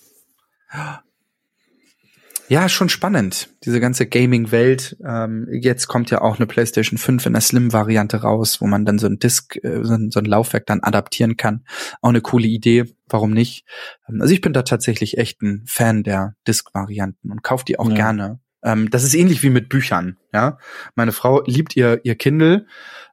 [2.50, 4.98] Ja, schon spannend, diese ganze Gaming-Welt.
[5.06, 9.00] Ähm, jetzt kommt ja auch eine PlayStation 5 in der Slim-Variante raus, wo man dann
[9.00, 11.66] so ein Disk, äh, so, ein, so ein Laufwerk dann adaptieren kann.
[12.02, 13.66] Auch eine coole Idee, warum nicht?
[14.08, 17.90] Ähm, also ich bin da tatsächlich echt ein Fan der Disk-Varianten und kaufe die auch
[17.90, 17.96] ja.
[17.96, 18.40] gerne.
[18.64, 20.18] Ähm, das ist ähnlich wie mit Büchern.
[20.34, 20.58] Ja,
[20.96, 22.66] meine Frau liebt ihr ihr Kindle,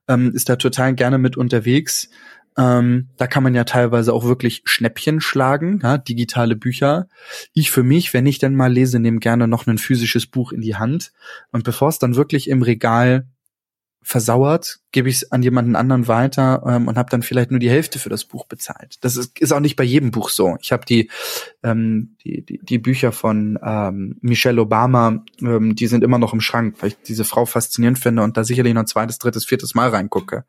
[0.08, 2.08] ähm, ist da total gerne mit unterwegs.
[2.56, 7.08] Ähm, da kann man ja teilweise auch wirklich Schnäppchen schlagen, ja, digitale Bücher.
[7.52, 10.60] Ich für mich, wenn ich denn mal lese, nehme gerne noch ein physisches Buch in
[10.60, 11.12] die Hand.
[11.50, 13.26] Und bevor es dann wirklich im Regal
[14.04, 17.70] versauert, gebe ich es an jemanden anderen weiter ähm, und habe dann vielleicht nur die
[17.70, 18.96] Hälfte für das Buch bezahlt.
[19.00, 20.56] Das ist, ist auch nicht bei jedem Buch so.
[20.60, 21.10] Ich habe die,
[21.62, 26.40] ähm, die, die, die Bücher von ähm, Michelle Obama, ähm, die sind immer noch im
[26.40, 29.74] Schrank, weil ich diese Frau faszinierend finde und da sicherlich noch ein zweites, drittes, viertes
[29.74, 30.44] Mal reingucke.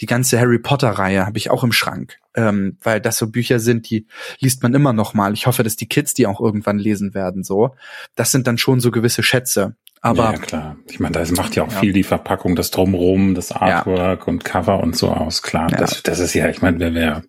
[0.00, 3.90] Die ganze Harry Potter-Reihe habe ich auch im Schrank, ähm, weil das so Bücher sind,
[3.90, 4.06] die
[4.38, 5.32] liest man immer noch mal.
[5.34, 7.42] Ich hoffe, dass die Kids die auch irgendwann lesen werden.
[7.42, 7.74] So,
[8.14, 9.74] das sind dann schon so gewisse Schätze.
[10.04, 10.76] Aber ja, klar.
[10.90, 11.78] Ich meine, das macht ja auch ja.
[11.78, 14.26] viel die Verpackung, das Drumrum, das Artwork ja.
[14.26, 15.42] und Cover und so aus.
[15.42, 15.78] Klar, ja.
[15.78, 17.22] das, das ist ja, ich meine, wer, wer,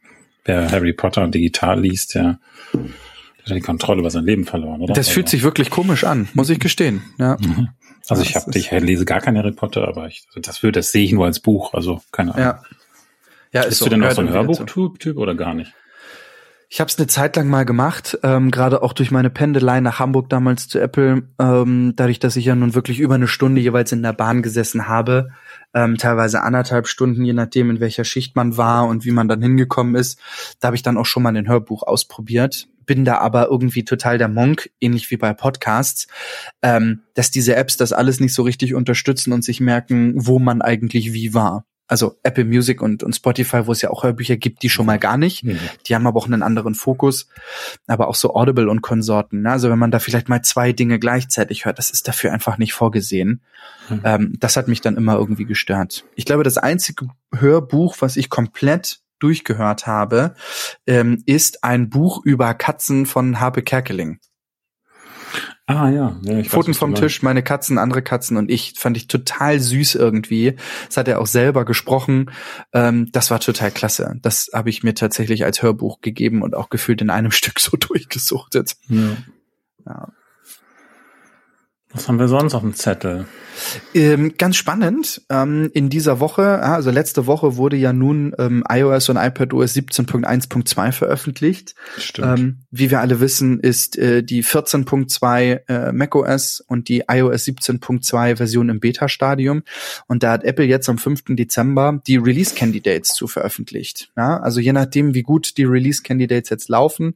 [0.44, 2.40] wer Harry Potter digital liest, der,
[2.74, 2.82] der
[3.46, 4.96] hat die Kontrolle über sein Leben verloren, oder?
[4.96, 7.04] Das fühlt also sich wirklich komisch an, muss ich gestehen.
[7.20, 7.38] Ja.
[7.40, 7.70] Mhm.
[8.10, 10.92] Also ich habe, ich lese gar kein Harry Potter, aber ich, also das würde, das
[10.92, 12.46] sehe ich nur als Buch, also keine Ahnung.
[12.46, 12.64] Ja.
[13.54, 15.74] Ja, ist Bist so, du denn auch so ein Hörbuch-Typ oder gar nicht?
[16.74, 20.00] Ich habe es eine Zeit lang mal gemacht, ähm, gerade auch durch meine Pendelei nach
[20.00, 23.92] Hamburg damals zu Apple, ähm, dadurch, dass ich ja nun wirklich über eine Stunde jeweils
[23.92, 25.30] in der Bahn gesessen habe,
[25.76, 29.44] ähm, teilweise anderthalb Stunden, je nachdem, in welcher Schicht man war und wie man dann
[29.44, 30.20] hingekommen ist.
[30.62, 34.18] Da habe ich dann auch schon mal ein Hörbuch ausprobiert, bin da aber irgendwie total
[34.18, 36.08] der Monk, ähnlich wie bei Podcasts,
[36.64, 40.64] ähm, dass diese Apps das alles nicht so richtig unterstützen und sich merken, wo man
[40.64, 44.64] eigentlich wie war also Apple Music und, und Spotify, wo es ja auch Hörbücher gibt,
[44.64, 45.44] die schon mal gar nicht.
[45.44, 45.60] Mhm.
[45.86, 47.28] Die haben aber auch einen anderen Fokus.
[47.86, 49.44] Aber auch so Audible und Konsorten.
[49.44, 49.52] Ne?
[49.52, 52.74] Also wenn man da vielleicht mal zwei Dinge gleichzeitig hört, das ist dafür einfach nicht
[52.74, 53.42] vorgesehen.
[53.90, 54.02] Mhm.
[54.04, 56.04] Ähm, das hat mich dann immer irgendwie gestört.
[56.16, 60.34] Ich glaube, das einzige Hörbuch, was ich komplett durchgehört habe,
[60.88, 64.20] ähm, ist ein Buch über Katzen von Habe Kerkeling.
[65.66, 66.20] Ah ja.
[66.24, 68.74] ja ich Pfoten vom Tisch, meine Katzen, andere Katzen und ich.
[68.78, 70.58] Fand ich total süß irgendwie.
[70.88, 72.32] Das hat er auch selber gesprochen.
[72.74, 74.16] Ähm, das war total klasse.
[74.22, 77.78] Das habe ich mir tatsächlich als Hörbuch gegeben und auch gefühlt in einem Stück so
[77.78, 78.76] durchgesuchtet.
[78.90, 79.18] Ja.
[79.86, 80.14] ja.
[81.94, 83.28] Was haben wir sonst auf dem Zettel?
[83.94, 89.10] Ähm, ganz spannend, ähm, in dieser Woche, also letzte Woche wurde ja nun ähm, iOS
[89.10, 91.76] und iPadOS 17.1.2 veröffentlicht.
[91.98, 92.40] Stimmt.
[92.40, 98.38] Ähm, wie wir alle wissen, ist äh, die 14.2 äh, macOS und die iOS 17.2
[98.38, 99.62] Version im Beta-Stadium.
[100.08, 101.24] Und da hat Apple jetzt am 5.
[101.30, 104.12] Dezember die Release-Candidates zu veröffentlicht.
[104.18, 107.16] Ja, also je nachdem, wie gut die Release-Candidates jetzt laufen,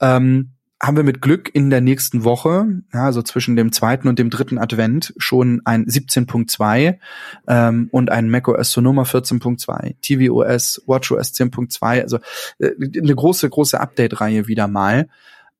[0.00, 0.51] ähm,
[0.82, 4.30] haben wir mit Glück in der nächsten Woche, ja, also zwischen dem zweiten und dem
[4.30, 6.98] dritten Advent, schon ein 17.2
[7.46, 12.18] ähm, und ein macOS Sonoma 14.2, tvOS, watchOS 10.2, also
[12.58, 15.08] äh, eine große, große Update-Reihe wieder mal.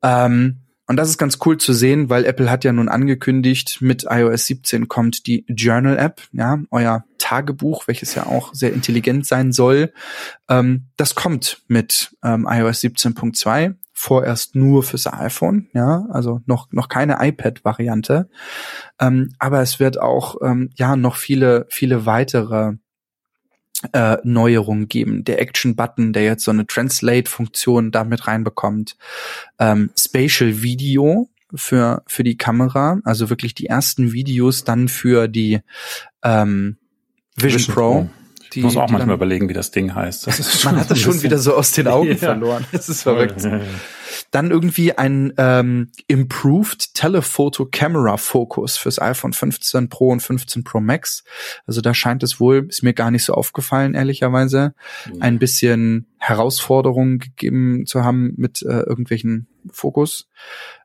[0.02, 0.58] Ähm,
[0.88, 4.46] und das ist ganz cool zu sehen, weil Apple hat ja nun angekündigt, mit iOS
[4.46, 9.92] 17 kommt die Journal App, ja, euer Tagebuch, welches ja auch sehr intelligent sein soll.
[10.48, 16.88] Ähm, das kommt mit ähm, iOS 17.2 vorerst nur fürs iPhone, ja, also noch noch
[16.88, 18.28] keine iPad-Variante,
[18.98, 22.72] ähm, aber es wird auch ähm, ja noch viele viele weitere
[23.92, 25.22] äh, Neuerungen geben.
[25.22, 28.96] Der Action-Button, der jetzt so eine Translate-Funktion damit reinbekommt,
[29.60, 35.60] ähm, Spatial Video für für die Kamera, also wirklich die ersten Videos dann für die
[36.24, 36.76] ähm,
[37.36, 37.92] Vision, Vision Pro.
[37.92, 38.21] Pro
[38.54, 40.26] die, ich muss auch manchmal überlegen, wie das Ding heißt.
[40.26, 42.16] Das man hat das schon wieder so aus den Augen ja.
[42.16, 42.64] verloren.
[42.72, 43.46] Das ist verrückt.
[44.30, 50.80] Dann irgendwie ein ähm, Improved Telephoto Camera Focus fürs iPhone 15 Pro und 15 Pro
[50.80, 51.24] Max.
[51.66, 54.74] Also da scheint es wohl, ist mir gar nicht so aufgefallen, ehrlicherweise,
[55.12, 55.22] mhm.
[55.22, 60.28] ein bisschen Herausforderungen gegeben zu haben mit äh, irgendwelchen Fokus.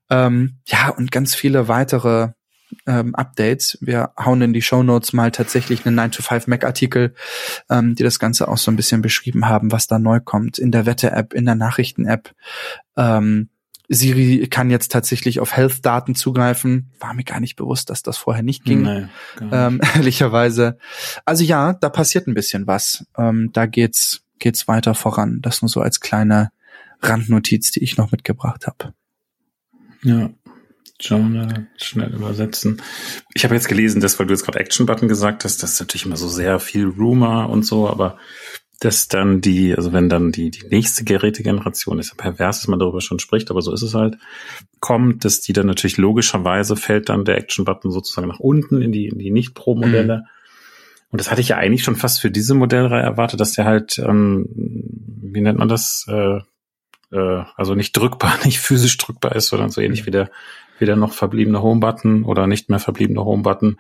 [0.10, 2.30] Ähm, ja, und ganz viele weitere
[2.86, 3.78] ähm, Updates.
[3.82, 7.14] Wir hauen in die Show Notes mal tatsächlich einen 9-to-5-Mac-Artikel,
[7.70, 10.72] ähm, die das Ganze auch so ein bisschen beschrieben haben, was da neu kommt in
[10.72, 12.34] der Wette-App, in der Nachrichten-App.
[12.96, 13.50] Ähm,
[13.90, 16.92] Siri kann jetzt tatsächlich auf Health-Daten zugreifen.
[17.00, 18.82] War mir gar nicht bewusst, dass das vorher nicht ging.
[18.82, 19.08] Nee,
[19.52, 20.78] ähm, ehrlicherweise.
[21.26, 23.06] Also ja, da passiert ein bisschen was.
[23.18, 25.40] Ähm, da geht's geht's weiter voran.
[25.42, 26.52] Das nur so als kleine
[27.02, 28.94] Randnotiz, die ich noch mitgebracht habe.
[30.04, 30.30] Ja,
[31.00, 32.82] Journal schnell übersetzen.
[33.34, 36.06] Ich habe jetzt gelesen, dass, weil du jetzt gerade Action-Button gesagt hast, das ist natürlich
[36.06, 38.18] immer so sehr viel Rumor und so, aber
[38.80, 42.80] dass dann die, also wenn dann die, die nächste Gerätegeneration, ist ja pervers, dass man
[42.80, 44.18] darüber schon spricht, aber so ist es halt,
[44.80, 49.08] kommt, dass die dann natürlich logischerweise fällt dann der Action-Button sozusagen nach unten in die,
[49.08, 50.18] in die Nicht-Pro-Modelle.
[50.18, 50.28] Mhm.
[51.10, 53.98] Und das hatte ich ja eigentlich schon fast für diese Modellreihe erwartet, dass der halt,
[53.98, 56.40] ähm, wie nennt man das, äh,
[57.12, 60.30] äh, also nicht drückbar, nicht physisch drückbar ist, sondern so ähnlich wie der,
[60.80, 63.78] wie der noch verbliebene Home-Button oder nicht mehr verbliebene Home-Button.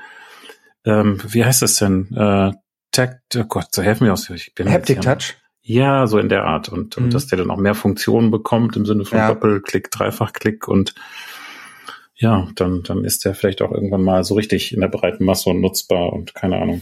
[0.85, 2.13] Ähm, wie heißt das denn?
[2.15, 2.51] Äh,
[2.91, 4.29] Takt, oh Gott, so helfen mir aus.
[4.29, 5.35] Ich bin Haptic Touch?
[5.61, 6.69] Ja, so in der Art.
[6.69, 7.05] Und, mhm.
[7.05, 9.27] und dass der dann auch mehr Funktionen bekommt im Sinne von ja.
[9.27, 10.95] Doppelklick, Dreifachklick und
[12.15, 15.51] ja, dann, dann ist der vielleicht auch irgendwann mal so richtig in der breiten Masse
[15.51, 16.81] und nutzbar und keine Ahnung.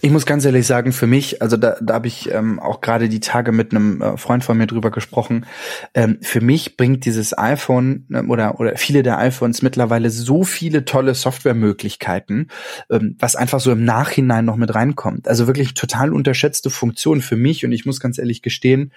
[0.00, 3.08] Ich muss ganz ehrlich sagen, für mich, also da, da habe ich ähm, auch gerade
[3.08, 5.46] die Tage mit einem äh, Freund von mir drüber gesprochen.
[5.94, 10.84] Ähm, für mich bringt dieses iPhone äh, oder oder viele der iPhones mittlerweile so viele
[10.84, 12.50] tolle Softwaremöglichkeiten,
[12.90, 15.28] ähm, was einfach so im Nachhinein noch mit reinkommt.
[15.28, 17.64] Also wirklich total unterschätzte Funktion für mich.
[17.64, 18.92] Und ich muss ganz ehrlich gestehen,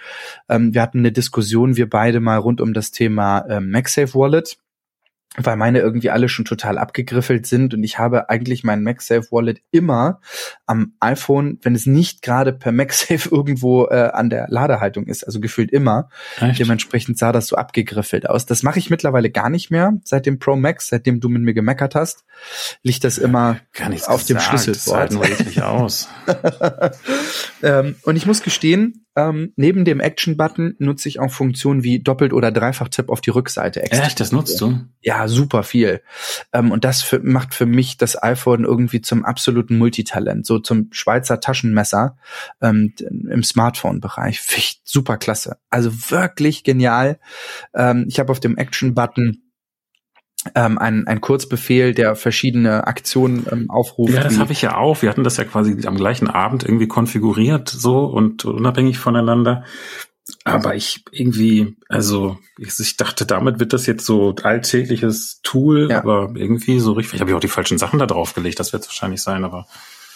[0.47, 4.57] ähm, wir hatten eine Diskussion, wir beide mal rund um das Thema ähm, MagSafe Wallet
[5.37, 9.61] weil meine irgendwie alle schon total abgegriffelt sind und ich habe eigentlich mein MagSafe Wallet
[9.71, 10.21] immer
[10.65, 15.39] am iPhone, wenn es nicht gerade per MagSafe irgendwo äh, an der Ladehaltung ist, also
[15.39, 16.09] gefühlt immer.
[16.39, 16.59] Echt?
[16.59, 18.47] Dementsprechend sah das so abgegriffelt aus.
[18.47, 21.53] Das mache ich mittlerweile gar nicht mehr seit dem Pro Max, seitdem du mit mir
[21.53, 22.25] gemeckert hast,
[22.81, 23.59] liegt das immer
[24.07, 25.13] auf dem Schlüsselwort.
[25.13, 26.09] Das sah aus.
[27.63, 32.31] ähm, und ich muss gestehen, ähm, neben dem Action-Button nutze ich auch Funktionen wie Doppelt-
[32.31, 33.83] oder Dreifach-Tipp auf die Rückseite.
[33.83, 34.79] Echt, das nutzt du?
[35.01, 36.01] Ja, super viel.
[36.53, 40.87] Ähm, und das für, macht für mich das iPhone irgendwie zum absoluten Multitalent, so zum
[40.91, 42.17] Schweizer Taschenmesser
[42.61, 42.93] ähm,
[43.29, 44.41] im Smartphone-Bereich.
[44.83, 45.57] Super klasse.
[45.69, 47.19] Also wirklich genial.
[47.73, 49.41] Ähm, ich habe auf dem Action-Button
[50.55, 54.13] ähm, ein, ein Kurzbefehl, der verschiedene Aktionen ähm, aufruft.
[54.13, 55.01] Ja, das habe ich ja auch.
[55.01, 59.63] Wir hatten das ja quasi am gleichen Abend irgendwie konfiguriert, so und unabhängig voneinander.
[60.43, 65.97] Aber ich irgendwie, also ich, ich dachte, damit wird das jetzt so alltägliches Tool, ja.
[65.97, 67.15] aber irgendwie so richtig.
[67.15, 69.43] Ich habe ja auch die falschen Sachen da drauf gelegt, das wird es wahrscheinlich sein,
[69.43, 69.67] aber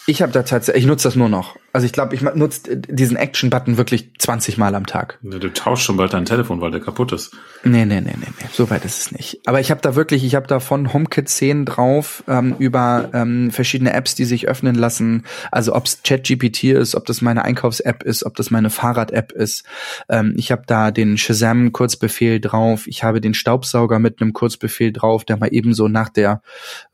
[0.06, 1.56] ich habe da tatsächlich, ich nutze das nur noch.
[1.72, 5.18] Also ich glaube, ich nutze diesen Action-Button wirklich 20 Mal am Tag.
[5.24, 7.32] Du tauschst schon bald dein Telefon, weil der kaputt ist.
[7.64, 8.48] Nee, nee, nee, nee, nee.
[8.52, 9.40] so weit ist es nicht.
[9.46, 13.50] Aber ich habe da wirklich, ich habe da von HomeKit 10 drauf, ähm, über ähm,
[13.50, 15.24] verschiedene Apps, die sich öffnen lassen.
[15.52, 19.64] Also ob es ChatGPT ist, ob das meine Einkaufs-App ist, ob das meine Fahrrad-App ist.
[20.10, 22.88] Ähm, ich habe da den Shazam-Kurzbefehl drauf.
[22.88, 26.42] Ich habe den Staubsauger mit einem Kurzbefehl drauf, der mal ebenso nach der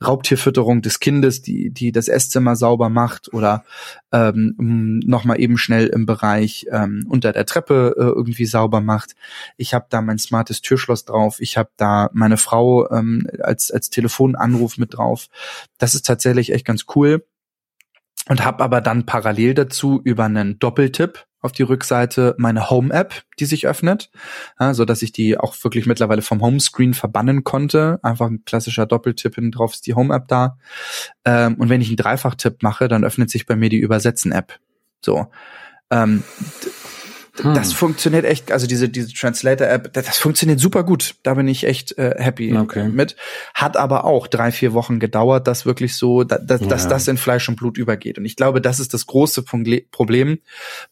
[0.02, 3.64] Raubtierfütterung des Kindes, die, die das Esszimmer sauber macht macht oder
[4.12, 9.14] ähm, nochmal eben schnell im Bereich ähm, unter der Treppe äh, irgendwie sauber macht.
[9.56, 11.40] Ich habe da mein smartes Türschloss drauf.
[11.40, 15.28] Ich habe da meine Frau ähm, als, als Telefonanruf mit drauf.
[15.78, 17.24] Das ist tatsächlich echt ganz cool
[18.30, 23.44] und habe aber dann parallel dazu über einen Doppeltipp auf die Rückseite meine Home-App, die
[23.44, 24.08] sich öffnet,
[24.60, 27.98] ja, so dass ich die auch wirklich mittlerweile vom Homescreen verbannen konnte.
[28.04, 30.58] Einfach ein klassischer Doppeltipp hin drauf ist die Home-App da.
[31.24, 34.60] Ähm, und wenn ich einen Dreifach-Tipp mache, dann öffnet sich bei mir die Übersetzen-App.
[35.04, 35.26] So.
[35.90, 36.22] Ähm,
[37.42, 37.54] hm.
[37.54, 41.14] Das funktioniert echt, also diese, diese Translator-App, das, das, funktioniert super gut.
[41.22, 42.88] Da bin ich echt äh, happy okay.
[42.88, 43.16] mit.
[43.54, 46.66] Hat aber auch drei, vier Wochen gedauert, dass wirklich so, da, da, ja.
[46.66, 48.18] dass das in Fleisch und Blut übergeht.
[48.18, 49.44] Und ich glaube, das ist das große
[49.90, 50.38] Problem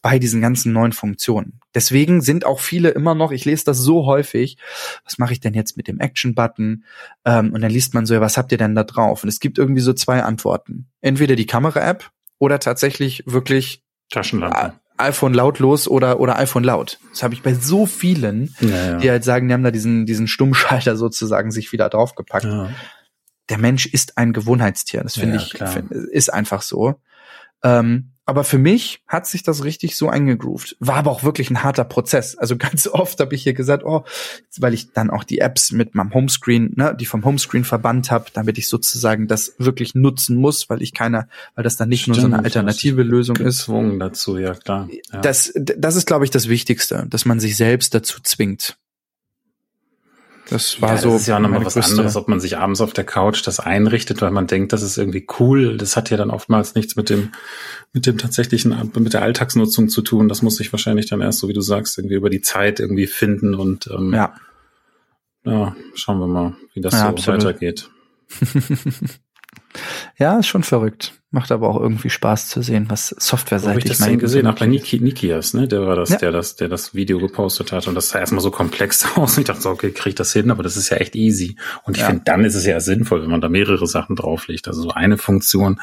[0.03, 1.61] bei diesen ganzen neuen Funktionen.
[1.75, 4.57] Deswegen sind auch viele immer noch, ich lese das so häufig,
[5.05, 6.85] was mache ich denn jetzt mit dem Action-Button?
[7.25, 9.23] Ähm, und dann liest man so, ja, was habt ihr denn da drauf?
[9.23, 10.89] Und es gibt irgendwie so zwei Antworten.
[11.01, 16.99] Entweder die Kamera-App oder tatsächlich wirklich Taschenlampe iPhone lautlos oder oder iPhone laut.
[17.11, 18.97] Das habe ich bei so vielen, ja, ja.
[18.99, 22.45] die halt sagen, die haben da diesen diesen Stummschalter sozusagen sich wieder draufgepackt.
[22.45, 22.71] Ja.
[23.49, 25.03] Der Mensch ist ein Gewohnheitstier.
[25.03, 27.01] Das finde ich find, ist einfach so.
[27.63, 30.77] Ähm, aber für mich hat sich das richtig so eingegroovt.
[30.81, 32.37] War aber auch wirklich ein harter Prozess.
[32.37, 34.05] Also ganz oft habe ich hier gesagt, oh,
[34.59, 38.27] weil ich dann auch die Apps mit meinem Homescreen, ne, die vom Homescreen verbannt habe,
[38.35, 42.19] damit ich sozusagen das wirklich nutzen muss, weil ich keiner, weil das dann nicht Stimmt,
[42.19, 43.61] nur so eine alternative Lösung ist.
[43.61, 44.91] Gezwungen dazu, ja klar.
[45.11, 45.21] Ja.
[45.23, 48.77] Das, das ist, glaube ich, das Wichtigste, dass man sich selbst dazu zwingt.
[50.51, 51.13] Das war ja, so.
[51.13, 51.93] Das ist ja auch nochmal was größte.
[51.93, 54.97] anderes, ob man sich abends auf der Couch das einrichtet, weil man denkt, das ist
[54.97, 55.77] irgendwie cool.
[55.77, 57.33] Das hat ja dann oftmals nichts mit dem,
[57.93, 60.29] mit dem tatsächlichen, mit der Alltagsnutzung zu tun.
[60.29, 63.07] Das muss sich wahrscheinlich dann erst, so wie du sagst, irgendwie über die Zeit irgendwie
[63.07, 64.35] finden und ähm, ja.
[65.45, 67.41] ja, schauen wir mal, wie das ja, so absolut.
[67.45, 67.91] weitergeht.
[70.19, 71.18] ja, ist schon verrückt.
[71.31, 74.67] Macht aber auch irgendwie Spaß zu sehen, was softwareseitig ich das mal gesehen habe bei
[74.67, 75.69] Niki, Nikias, ne?
[75.69, 76.17] Der war das, ja.
[76.17, 79.37] der das, der das Video gepostet hat und das sah erstmal so komplex aus.
[79.37, 81.57] Und ich dachte so, okay, krieg ich das hin, aber das ist ja echt easy.
[81.85, 82.09] Und ich ja.
[82.09, 84.69] finde, dann ist es ja sinnvoll, wenn man da mehrere Sachen drauflegt.
[84.69, 85.81] Also so eine Funktion,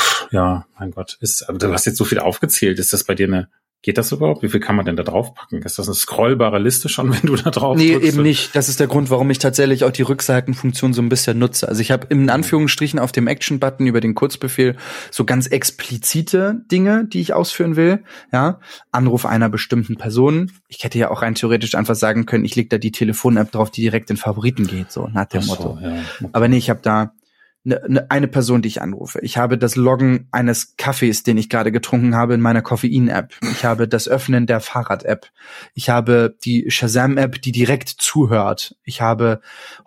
[0.00, 2.78] pff, ja, mein Gott, ist, aber du hast jetzt so viel aufgezählt.
[2.78, 3.48] Ist das bei dir eine
[3.84, 4.42] Geht das überhaupt?
[4.42, 5.60] Wie viel kann man denn da draufpacken?
[5.60, 8.56] Ist das eine scrollbare Liste schon, wenn du da drauf Nee, eben nicht.
[8.56, 11.68] Das ist der Grund, warum ich tatsächlich auch die Rückseitenfunktion so ein bisschen nutze.
[11.68, 14.76] Also ich habe in Anführungsstrichen auf dem Action-Button über den Kurzbefehl
[15.10, 18.02] so ganz explizite Dinge, die ich ausführen will.
[18.32, 18.58] Ja,
[18.90, 20.50] Anruf einer bestimmten Person.
[20.68, 23.70] Ich hätte ja auch rein theoretisch einfach sagen können, ich leg da die Telefon-App drauf,
[23.70, 25.78] die direkt in Favoriten geht, so nach dem so, Motto.
[25.82, 25.98] Ja.
[26.32, 27.12] Aber nee, ich habe da
[27.66, 29.20] Ne, ne, eine Person, die ich anrufe.
[29.22, 33.32] Ich habe das Loggen eines Kaffees, den ich gerade getrunken habe, in meiner Koffein-App.
[33.40, 35.30] Ich habe das Öffnen der Fahrrad-App.
[35.72, 38.76] Ich habe die Shazam-App, die direkt zuhört.
[38.84, 39.40] Ich habe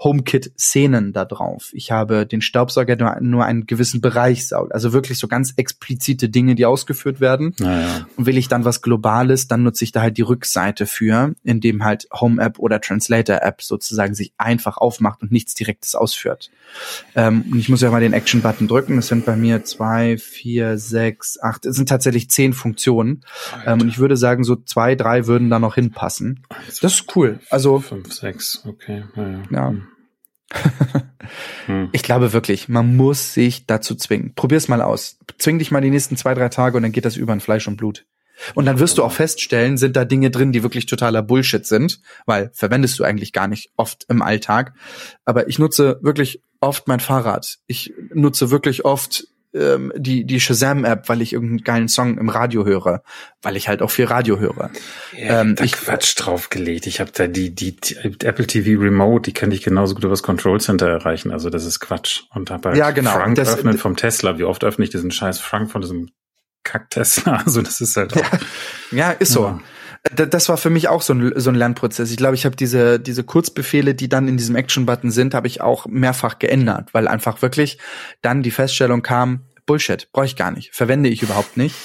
[0.03, 1.69] HomeKit-Szenen da drauf.
[1.73, 4.73] Ich habe den Staubsauger, der nur einen gewissen Bereich saugt.
[4.73, 7.53] Also wirklich so ganz explizite Dinge, die ausgeführt werden.
[7.59, 8.07] Naja.
[8.15, 11.83] Und will ich dann was Globales, dann nutze ich da halt die Rückseite für, indem
[11.83, 16.49] halt Home-App oder Translator-App sozusagen sich einfach aufmacht und nichts Direktes ausführt.
[17.15, 18.95] Ähm, ich muss ja mal den Action-Button drücken.
[18.95, 21.65] Das sind bei mir zwei, vier, sechs, acht.
[21.65, 23.25] Es sind tatsächlich zehn Funktionen.
[23.65, 26.45] Ähm, und ich würde sagen, so zwei, drei würden da noch hinpassen.
[26.65, 27.41] Das ist cool.
[27.49, 29.03] Also fünf, sechs, okay.
[29.17, 29.27] Ja.
[29.27, 29.41] ja.
[29.51, 29.67] ja.
[29.67, 29.83] Hm.
[31.65, 31.89] hm.
[31.91, 34.33] Ich glaube wirklich, man muss sich dazu zwingen.
[34.33, 35.19] Probier's mal aus.
[35.37, 37.67] Zwing dich mal die nächsten zwei, drei Tage und dann geht das über in Fleisch
[37.67, 38.05] und Blut.
[38.55, 42.01] Und dann wirst du auch feststellen, sind da Dinge drin, die wirklich totaler Bullshit sind,
[42.25, 44.73] weil verwendest du eigentlich gar nicht oft im Alltag.
[45.25, 47.57] Aber ich nutze wirklich oft mein Fahrrad.
[47.67, 52.65] Ich nutze wirklich oft ähm, die, die Shazam-App, weil ich irgendeinen geilen Song im Radio
[52.65, 53.01] höre,
[53.41, 54.71] weil ich halt auch viel Radio höre.
[55.17, 56.87] Ja, ähm, da ich Quatsch draufgelegt.
[56.87, 60.13] Ich habe da die, die, die Apple TV Remote, die kann ich genauso gut über
[60.13, 61.31] das Control Center erreichen.
[61.31, 62.23] Also das ist Quatsch.
[62.33, 63.11] Und habe halt ja, genau.
[63.11, 64.37] Frank das, öffnet vom Tesla.
[64.37, 66.09] Wie oft öffne ich diesen scheiß Frank von diesem
[66.67, 67.41] Kack-Tesla?
[67.45, 68.31] Also das ist halt auch,
[68.91, 69.45] ja, ja, ist so.
[69.45, 69.59] Ja
[70.13, 72.11] das war für mich auch so ein, so ein Lernprozess.
[72.11, 75.61] Ich glaube, ich habe diese, diese Kurzbefehle, die dann in diesem Action-Button sind, habe ich
[75.61, 77.77] auch mehrfach geändert, weil einfach wirklich
[78.21, 81.75] dann die Feststellung kam, Bullshit, brauche ich gar nicht, verwende ich überhaupt nicht.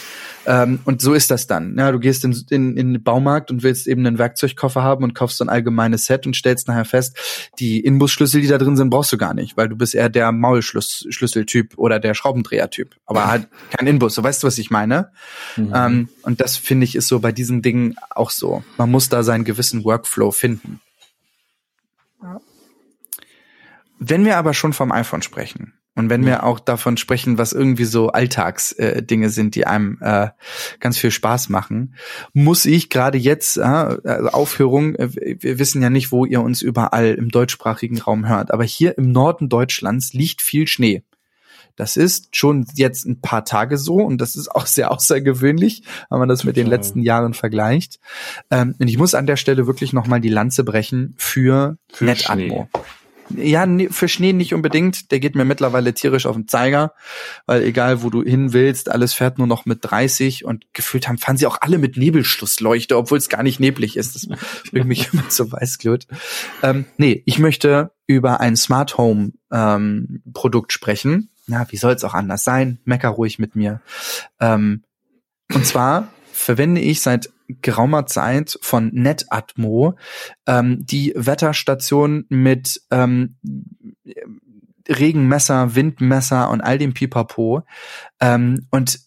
[0.47, 1.77] Ähm, und so ist das dann.
[1.79, 5.15] Ja, du gehst in, in, in den Baumarkt und willst eben einen Werkzeugkoffer haben und
[5.15, 7.17] kaufst so ein allgemeines Set und stellst nachher fest,
[7.59, 10.33] die Inbusschlüssel, die da drin sind, brauchst du gar nicht, weil du bist eher der
[10.33, 12.97] Maulschlüsseltyp oder der Schraubendrehertyp.
[13.07, 14.15] Aber halt kein Inbus.
[14.15, 15.13] So weißt du, was ich meine?
[15.57, 15.73] Mhm.
[15.75, 18.65] Ähm, und das finde ich ist so bei diesen Dingen auch so.
[18.77, 20.81] Man muss da seinen gewissen Workflow finden.
[22.23, 22.41] Ja.
[23.99, 27.85] Wenn wir aber schon vom iPhone sprechen, und wenn wir auch davon sprechen, was irgendwie
[27.85, 30.29] so Alltagsdinge äh, sind, die einem äh,
[30.81, 31.95] ganz viel Spaß machen,
[32.33, 36.63] muss ich gerade jetzt, äh, also Aufhörung, äh, wir wissen ja nicht, wo ihr uns
[36.63, 41.03] überall im deutschsprachigen Raum hört, aber hier im Norden Deutschlands liegt viel Schnee.
[41.77, 46.19] Das ist schon jetzt ein paar Tage so und das ist auch sehr außergewöhnlich, wenn
[46.19, 47.99] man das mit den letzten Jahren vergleicht.
[48.51, 52.69] Ähm, und ich muss an der Stelle wirklich nochmal die Lanze brechen für, für NetAtmo.
[52.71, 52.81] Schnee
[53.37, 55.11] ja, für Schnee nicht unbedingt.
[55.11, 56.95] Der geht mir mittlerweile tierisch auf den Zeiger,
[57.47, 61.19] weil egal wo du hin willst, alles fährt nur noch mit 30 und gefühlt haben,
[61.19, 64.15] fahren sie auch alle mit Nebelschlussleuchte, obwohl es gar nicht neblig ist.
[64.15, 64.29] Das
[64.71, 66.07] bringt mich immer so weißglut.
[66.63, 71.31] Ähm, nee, ich möchte über ein Smart Home ähm, Produkt sprechen.
[71.47, 72.79] Na, wie soll es auch anders sein?
[72.85, 73.81] Mecker ruhig mit mir.
[74.41, 74.85] Ähm,
[75.53, 79.97] und zwar verwende ich seit geraumer Zeit von NetAtmo
[80.47, 83.37] ähm, die Wetterstation mit ähm,
[84.89, 87.63] Regenmesser, Windmesser und all dem Pipapo.
[88.21, 89.01] Ähm, und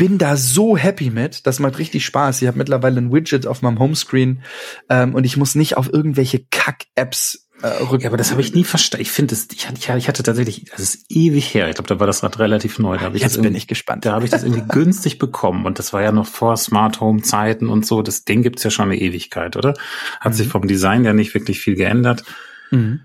[0.00, 1.46] bin da so happy mit.
[1.46, 2.40] Das macht richtig Spaß.
[2.40, 4.42] Ich habe mittlerweile ein Widget auf meinem Homescreen
[4.88, 8.02] ähm, und ich muss nicht auf irgendwelche Kack-Apps rück.
[8.02, 9.02] Ja, aber das habe ich nie verstanden.
[9.02, 11.68] Ich finde es, ich, ich, hatte tatsächlich, das ist ewig her.
[11.68, 12.98] Ich glaube, da war das Rad relativ neu.
[12.98, 14.04] Da ich Jetzt bin ich gespannt.
[14.04, 17.22] Da habe ich das irgendwie günstig bekommen und das war ja noch vor Smart Home
[17.22, 18.02] Zeiten und so.
[18.02, 19.74] Das Ding gibt's ja schon eine Ewigkeit, oder?
[20.20, 20.36] Hat mhm.
[20.36, 22.24] sich vom Design ja nicht wirklich viel geändert.
[22.70, 23.00] Mhm.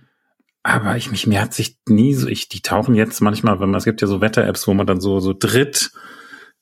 [0.64, 3.78] Aber ich mich, mir hat sich nie so, ich, die tauchen jetzt manchmal, wenn man,
[3.78, 5.92] es gibt ja so Wetter-Apps, wo man dann so, so dritt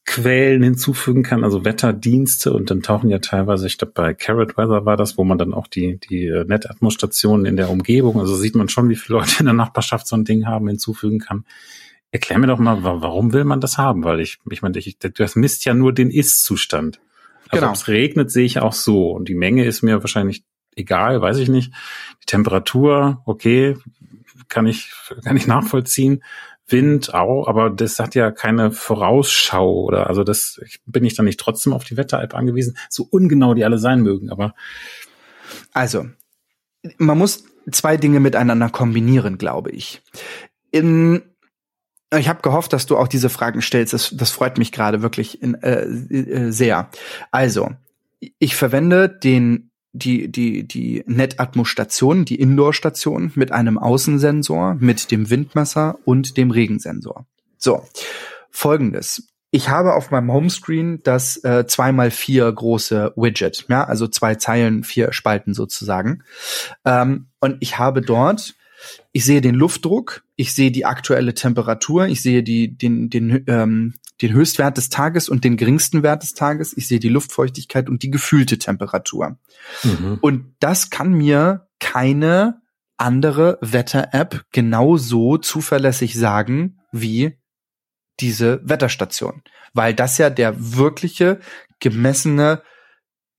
[0.06, 4.86] Quellen hinzufügen kann, also Wetterdienste und dann tauchen ja teilweise, ich glaube bei Carrot Weather
[4.86, 8.56] war das, wo man dann auch die, die äh, Netatmos-Stationen in der Umgebung, also sieht
[8.56, 11.46] man schon, wie viele Leute in der Nachbarschaft so ein Ding haben, hinzufügen kann.
[12.12, 14.04] Erklär mir doch mal, warum will man das haben?
[14.04, 17.00] Weil ich, ich meine, ich, das misst ja nur den Ist-Zustand.
[17.50, 17.70] Also genau.
[17.70, 19.10] ob es regnet, sehe ich auch so.
[19.12, 20.44] Und die Menge ist mir wahrscheinlich
[20.76, 21.74] egal, weiß ich nicht.
[22.22, 23.78] Die Temperatur, okay,
[24.48, 24.92] kann ich,
[25.24, 26.24] kann ich nachvollziehen.
[26.74, 31.40] Wind auch, aber das hat ja keine Vorausschau oder also das bin ich dann nicht
[31.40, 34.54] trotzdem auf die Wetter-App angewiesen, so ungenau die alle sein mögen, aber
[35.72, 36.06] also
[36.98, 40.02] man muss zwei Dinge miteinander kombinieren, glaube ich.
[40.72, 41.22] In
[42.16, 43.94] Ich habe gehofft, dass du auch diese Fragen stellst.
[43.94, 46.90] Das, das freut mich gerade wirklich in, äh, äh, sehr.
[47.32, 47.72] Also,
[48.40, 55.12] ich verwende den die die die Netatmo Station, die Indoor Station mit einem Außensensor, mit
[55.12, 57.26] dem Windmesser und dem Regensensor.
[57.58, 57.84] So,
[58.50, 59.30] folgendes.
[59.52, 65.14] Ich habe auf meinem Homescreen das äh, 2x4 große Widget, ja, also zwei Zeilen, vier
[65.14, 66.24] Spalten sozusagen.
[66.86, 68.56] Ähm, und ich habe dort
[69.12, 73.94] ich sehe den Luftdruck, ich sehe die aktuelle Temperatur, ich sehe die, den, den, ähm,
[74.22, 78.04] den Höchstwert des Tages und den geringsten Wert des Tages, ich sehe die Luftfeuchtigkeit und
[78.04, 79.38] die gefühlte Temperatur.
[79.84, 80.20] Mhm.
[80.22, 82.62] Und das kann mir keine
[82.98, 87.38] andere Wetter-App genauso zuverlässig sagen wie
[88.20, 89.42] diese Wetterstation,
[89.74, 91.40] weil das ja der wirkliche
[91.80, 92.62] gemessene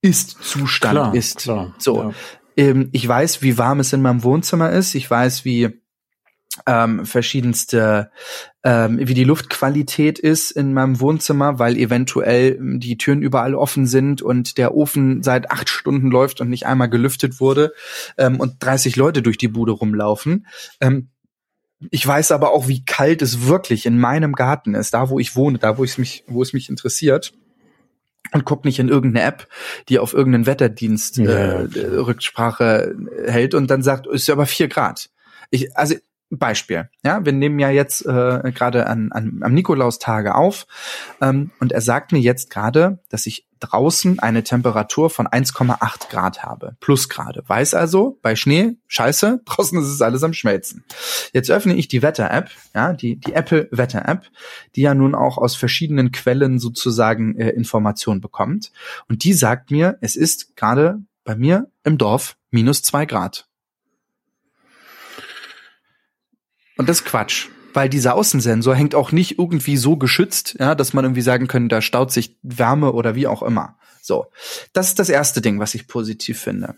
[0.03, 1.39] Ist-Zustand ist.
[1.39, 2.12] Klar, so, ja.
[2.57, 4.95] Ähm, ich weiß, wie warm es in meinem Wohnzimmer ist.
[4.95, 5.81] Ich weiß, wie
[6.66, 8.11] ähm, verschiedenste,
[8.62, 14.22] ähm, wie die Luftqualität ist in meinem Wohnzimmer, weil eventuell die Türen überall offen sind
[14.22, 17.72] und der Ofen seit acht Stunden läuft und nicht einmal gelüftet wurde
[18.18, 20.46] ähm, und 30 Leute durch die Bude rumlaufen.
[20.80, 21.09] Ähm,
[21.90, 25.36] ich weiß aber auch, wie kalt es wirklich in meinem Garten ist, da wo ich
[25.36, 27.34] wohne, da wo es mich, wo es mich interessiert
[28.32, 29.48] und guck nicht in irgendeine App,
[29.88, 32.94] die auf irgendeinen Wetterdienst ja, äh, Rücksprache
[33.26, 35.11] hält und dann sagt, ist ja aber vier Grad.
[35.50, 35.94] Ich, also
[36.39, 40.66] Beispiel, ja, wir nehmen ja jetzt äh, gerade an, an, am Nikolaustage auf
[41.20, 46.43] ähm, und er sagt mir jetzt gerade, dass ich draußen eine Temperatur von 1,8 Grad
[46.43, 47.43] habe, plus gerade.
[47.47, 50.85] Weiß also, bei Schnee, scheiße, draußen ist es alles am Schmelzen.
[51.32, 54.26] Jetzt öffne ich die Wetter-App, ja, die, die Apple Wetter-App,
[54.76, 58.72] die ja nun auch aus verschiedenen Quellen sozusagen äh, Informationen bekommt.
[59.09, 63.49] Und die sagt mir, es ist gerade bei mir im Dorf minus zwei Grad.
[66.77, 67.49] Und das Quatsch.
[67.72, 71.75] Weil dieser Außensensor hängt auch nicht irgendwie so geschützt, ja, dass man irgendwie sagen könnte,
[71.75, 73.77] da staut sich Wärme oder wie auch immer.
[74.01, 74.27] So.
[74.72, 76.77] Das ist das erste Ding, was ich positiv finde.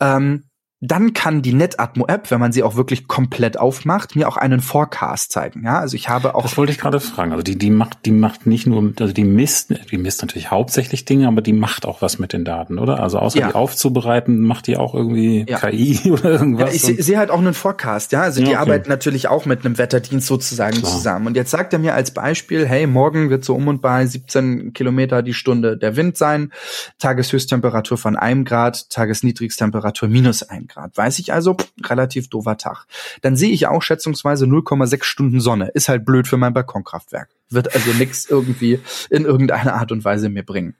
[0.00, 0.44] Ähm,
[0.84, 5.30] dann kann die Netatmo-App, wenn man sie auch wirklich komplett aufmacht, mir auch einen Forecast
[5.30, 5.62] zeigen.
[5.64, 6.42] Ja, also ich habe auch.
[6.42, 7.30] Das wollte ich gerade fragen.
[7.30, 11.04] Also die, die macht, die macht nicht nur, also die misst, die misst natürlich hauptsächlich
[11.04, 12.98] Dinge, aber die macht auch was mit den Daten, oder?
[12.98, 13.48] Also außer ja.
[13.48, 15.60] die aufzubereiten, macht die auch irgendwie ja.
[15.60, 16.82] KI oder irgendwas.
[16.82, 18.22] Ja, ich sehe halt auch einen Forecast, ja.
[18.22, 18.56] Also die okay.
[18.56, 20.90] arbeiten natürlich auch mit einem Wetterdienst sozusagen Klar.
[20.90, 21.28] zusammen.
[21.28, 24.72] Und jetzt sagt er mir als Beispiel, hey, morgen wird so um und bei 17
[24.72, 26.50] Kilometer die Stunde der Wind sein,
[26.98, 30.71] Tageshöchsttemperatur von einem Grad, Tagesniedrigstemperatur minus ein Grad.
[30.76, 32.86] Weiß ich also, relativ doofer Tag.
[33.20, 35.68] Dann sehe ich auch schätzungsweise 0,6 Stunden Sonne.
[35.74, 37.28] Ist halt blöd für mein Balkonkraftwerk.
[37.50, 40.76] Wird also nichts irgendwie in irgendeiner Art und Weise mir bringen.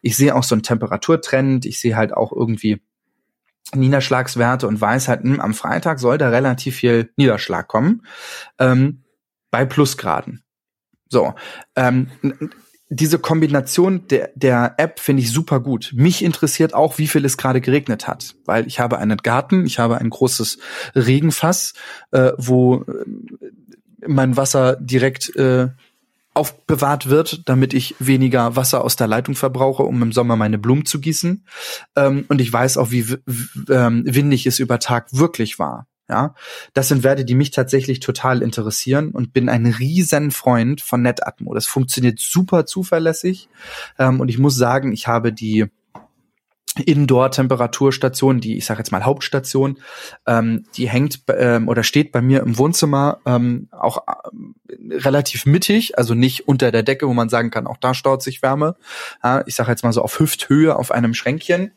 [0.00, 1.66] Ich sehe auch so einen Temperaturtrend.
[1.66, 2.80] Ich sehe halt auch irgendwie
[3.74, 8.02] Niederschlagswerte und weiß halt, mh, hm, am Freitag soll da relativ viel Niederschlag kommen.
[8.58, 9.02] Ähm,
[9.50, 10.42] bei Plusgraden.
[11.08, 11.34] So,
[11.76, 12.08] ähm,
[12.94, 15.92] diese Kombination der, der App finde ich super gut.
[15.94, 19.78] Mich interessiert auch, wie viel es gerade geregnet hat, weil ich habe einen Garten, ich
[19.78, 20.58] habe ein großes
[20.94, 21.72] Regenfass,
[22.10, 23.46] äh, wo äh,
[24.06, 25.68] mein Wasser direkt äh,
[26.34, 30.84] aufbewahrt wird, damit ich weniger Wasser aus der Leitung verbrauche, um im Sommer meine Blumen
[30.84, 31.46] zu gießen.
[31.96, 33.06] Ähm, und ich weiß auch, wie
[33.70, 35.86] ähm, windig es über Tag wirklich war.
[36.12, 36.34] Ja,
[36.74, 41.54] das sind Werte, die mich tatsächlich total interessieren und bin ein riesen Freund von NetAtmo.
[41.54, 43.48] Das funktioniert super zuverlässig
[43.98, 45.68] ähm, und ich muss sagen, ich habe die
[46.84, 49.78] Indoor-Temperaturstation, die ich sage jetzt mal Hauptstation,
[50.26, 55.96] ähm, die hängt ähm, oder steht bei mir im Wohnzimmer ähm, auch äh, relativ mittig,
[55.96, 58.76] also nicht unter der Decke, wo man sagen kann, auch da staut sich Wärme.
[59.24, 61.72] Ja, ich sage jetzt mal so auf Hüfthöhe auf einem Schränkchen.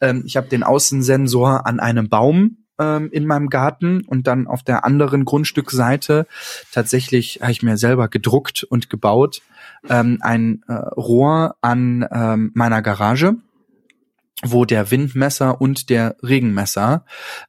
[0.00, 4.62] Ähm, ich habe den Außensensor an einem Baum ähm, in meinem Garten und dann auf
[4.62, 6.26] der anderen Grundstückseite
[6.72, 9.42] tatsächlich habe ich mir selber gedruckt und gebaut
[9.88, 13.36] ähm, ein äh, Rohr an ähm, meiner Garage
[14.44, 17.04] wo der Windmesser und der Regenmesser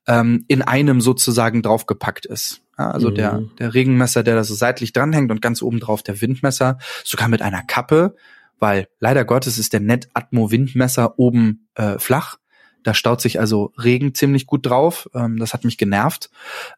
[0.08, 2.62] ähm, in einem sozusagen draufgepackt ist.
[2.78, 3.16] Ja, also mhm.
[3.16, 7.28] der, der Regenmesser, der da so seitlich dranhängt und ganz oben drauf der Windmesser, sogar
[7.28, 8.16] mit einer Kappe,
[8.60, 12.38] weil leider Gottes ist der Net-Atmo Windmesser oben äh, flach
[12.84, 15.10] da staut sich also Regen ziemlich gut drauf.
[15.14, 16.30] Ähm, das hat mich genervt.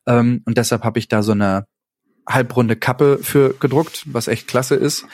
[0.05, 1.65] Ähm, und deshalb habe ich da so eine
[2.27, 5.05] halbrunde Kappe für gedruckt, was echt klasse ist.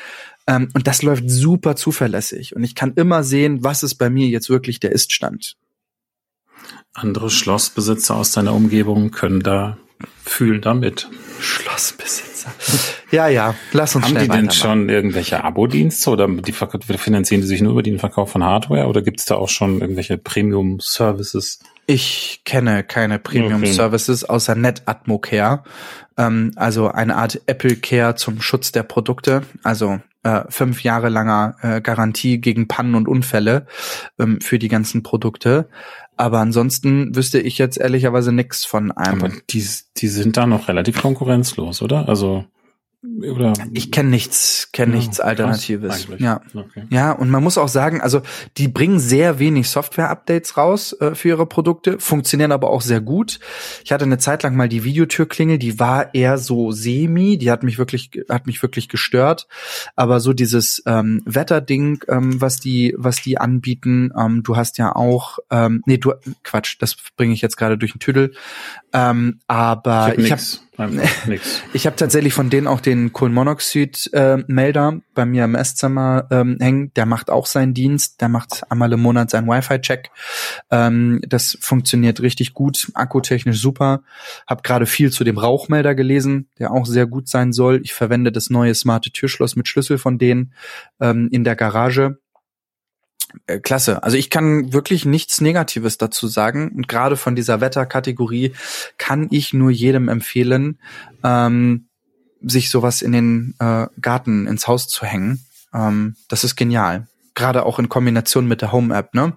[0.48, 2.56] Ähm, und das läuft super zuverlässig.
[2.56, 5.56] Und ich kann immer sehen, was ist bei mir jetzt wirklich der Iststand.
[6.94, 9.78] Andere Schlossbesitzer aus deiner Umgebung können da
[10.24, 11.10] fühlen damit.
[11.40, 12.52] Schlossbesitzer.
[13.12, 17.62] Ja, ja, lass uns Haben die denn schon irgendwelche Abo-Dienste oder die finanzieren die sich
[17.62, 21.60] nur über den Verkauf von Hardware oder gibt es da auch schon irgendwelche Premium-Services?
[21.88, 24.24] Ich kenne keine Premium okay.
[24.28, 25.64] Außer NetAtmo Care,
[26.18, 31.56] ähm, also eine Art Apple Care zum Schutz der Produkte, also äh, fünf Jahre langer
[31.62, 33.66] äh, Garantie gegen Pannen und Unfälle
[34.20, 35.68] ähm, für die ganzen Produkte.
[36.18, 39.24] Aber ansonsten wüsste ich jetzt ehrlicherweise nichts von einem.
[39.24, 39.66] Aber die,
[39.98, 42.08] die sind da noch relativ konkurrenzlos, oder?
[42.08, 42.46] Also
[43.04, 43.54] oder?
[43.74, 46.08] Ich kenne nichts, kenne ja, nichts Alternatives.
[46.20, 46.42] Ja.
[46.54, 46.86] Okay.
[46.92, 48.22] ja, und man muss auch sagen, also
[48.58, 53.40] die bringen sehr wenig Software-Updates raus äh, für ihre Produkte, funktionieren aber auch sehr gut.
[53.84, 57.64] Ich hatte eine Zeit lang mal die Videotürklingel, die war eher so semi, die hat
[57.64, 59.48] mich wirklich, hat mich wirklich gestört.
[59.96, 64.96] Aber so dieses ähm, Wetterding, ähm, was die, was die anbieten, ähm, du hast ja
[64.96, 68.34] auch, ähm, nee, du, Quatsch, das bringe ich jetzt gerade durch den Tüdel.
[68.94, 70.42] Ähm, aber ich habe
[71.74, 76.94] ich habe tatsächlich von denen auch den Kohlenmonoxid-Melder äh, bei mir im Esszimmer ähm, hängen.
[76.96, 78.22] Der macht auch seinen Dienst.
[78.22, 80.10] Der macht einmal im Monat seinen Wi-Fi-Check.
[80.72, 84.04] Ähm, das funktioniert richtig gut, akkutechnisch super.
[84.48, 87.82] Hab gerade viel zu dem Rauchmelder gelesen, der auch sehr gut sein soll.
[87.84, 90.54] Ich verwende das neue smarte Türschloss mit Schlüssel von denen
[91.00, 92.21] ähm, in der Garage
[93.64, 94.04] klasse.
[94.04, 96.72] Also ich kann wirklich nichts Negatives dazu sagen.
[96.76, 98.54] Und gerade von dieser Wetterkategorie
[98.98, 100.80] kann ich nur jedem empfehlen,
[101.24, 101.88] ähm,
[102.42, 105.46] sich sowas in den äh, Garten, ins Haus zu hängen.
[105.74, 107.08] Ähm, das ist genial.
[107.36, 109.34] Gerade auch in Kombination mit der Home-App, ne?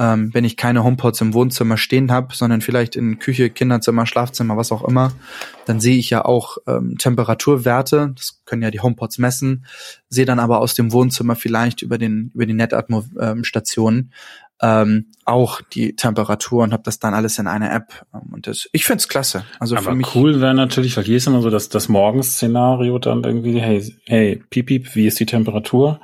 [0.00, 4.56] Ähm, wenn ich keine HomePods im Wohnzimmer stehen habe, sondern vielleicht in Küche, Kinderzimmer, Schlafzimmer,
[4.56, 5.12] was auch immer,
[5.66, 9.66] dann sehe ich ja auch ähm, Temperaturwerte, das können ja die HomePods messen,
[10.08, 14.12] sehe dann aber aus dem Wohnzimmer vielleicht über den über die Netatmo-Stationen
[14.62, 18.06] ähm, auch die Temperatur und habe das dann alles in einer App.
[18.14, 19.44] Ähm, und das, ich find's klasse.
[19.58, 22.98] Also Aber für mich cool wäre natürlich, weil hier ist immer so dass das Morgenszenario
[22.98, 26.00] dann irgendwie, hey, hey, piep, piep, wie ist die Temperatur?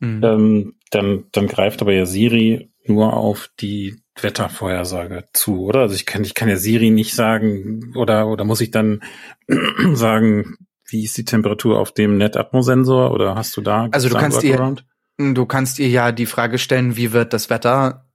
[0.00, 0.20] Mhm.
[0.22, 5.80] Ähm, dann, dann greift aber ja Siri nur auf die Wettervorhersage zu, oder?
[5.80, 9.02] Also ich kann, ich kann ja Siri nicht sagen, oder, oder muss ich dann
[9.94, 13.88] sagen, wie ist die Temperatur auf dem NetAtmo-Sensor oder hast du da?
[13.92, 14.76] Also du kannst ihr,
[15.18, 18.08] du kannst ihr ja die Frage stellen, wie wird das Wetter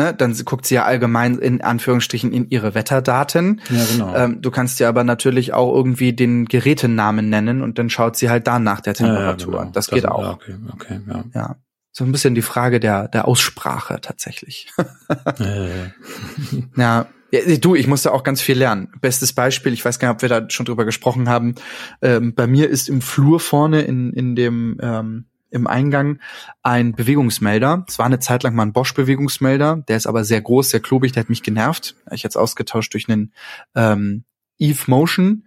[0.00, 3.60] Ne, dann guckt sie ja allgemein in Anführungsstrichen in ihre Wetterdaten.
[3.68, 4.14] Ja, genau.
[4.16, 8.30] Ähm, du kannst dir aber natürlich auch irgendwie den Gerätenamen nennen und dann schaut sie
[8.30, 9.52] halt da nach der Temperatur.
[9.52, 9.72] Ja, ja, genau.
[9.74, 10.36] Das, das geht auch.
[10.36, 11.24] Okay, okay, ja.
[11.34, 11.56] ja
[11.92, 14.72] so ein bisschen die Frage der, der Aussprache tatsächlich.
[15.38, 15.88] äh.
[16.76, 17.06] ja.
[17.32, 18.88] Ja, du, ich musste auch ganz viel lernen.
[19.00, 21.54] Bestes Beispiel, ich weiß gar nicht, ob wir da schon drüber gesprochen haben.
[22.02, 26.18] Ähm, bei mir ist im Flur vorne in, in dem ähm, im Eingang
[26.62, 27.84] ein Bewegungsmelder.
[27.88, 31.12] Es war eine Zeit lang mal ein Bosch-Bewegungsmelder, der ist aber sehr groß, sehr klobig,
[31.12, 31.96] der hat mich genervt.
[32.10, 33.32] Ich jetzt ausgetauscht durch einen
[33.74, 34.24] ähm,
[34.58, 35.44] Eve Motion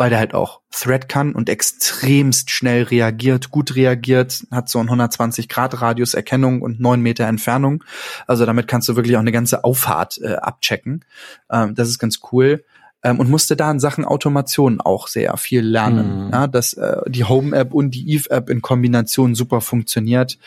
[0.00, 4.88] weil der halt auch Thread kann und extremst schnell reagiert, gut reagiert, hat so einen
[4.88, 7.84] 120 Grad Radius Erkennung und neun Meter Entfernung.
[8.26, 11.04] Also damit kannst du wirklich auch eine ganze Auffahrt äh, abchecken.
[11.52, 12.64] Ähm, das ist ganz cool.
[13.02, 16.28] Ähm, und musste da in Sachen Automation auch sehr viel lernen.
[16.28, 16.32] Mhm.
[16.32, 20.38] Ja, dass äh, die Home-App und die Eve-App in Kombination super funktioniert,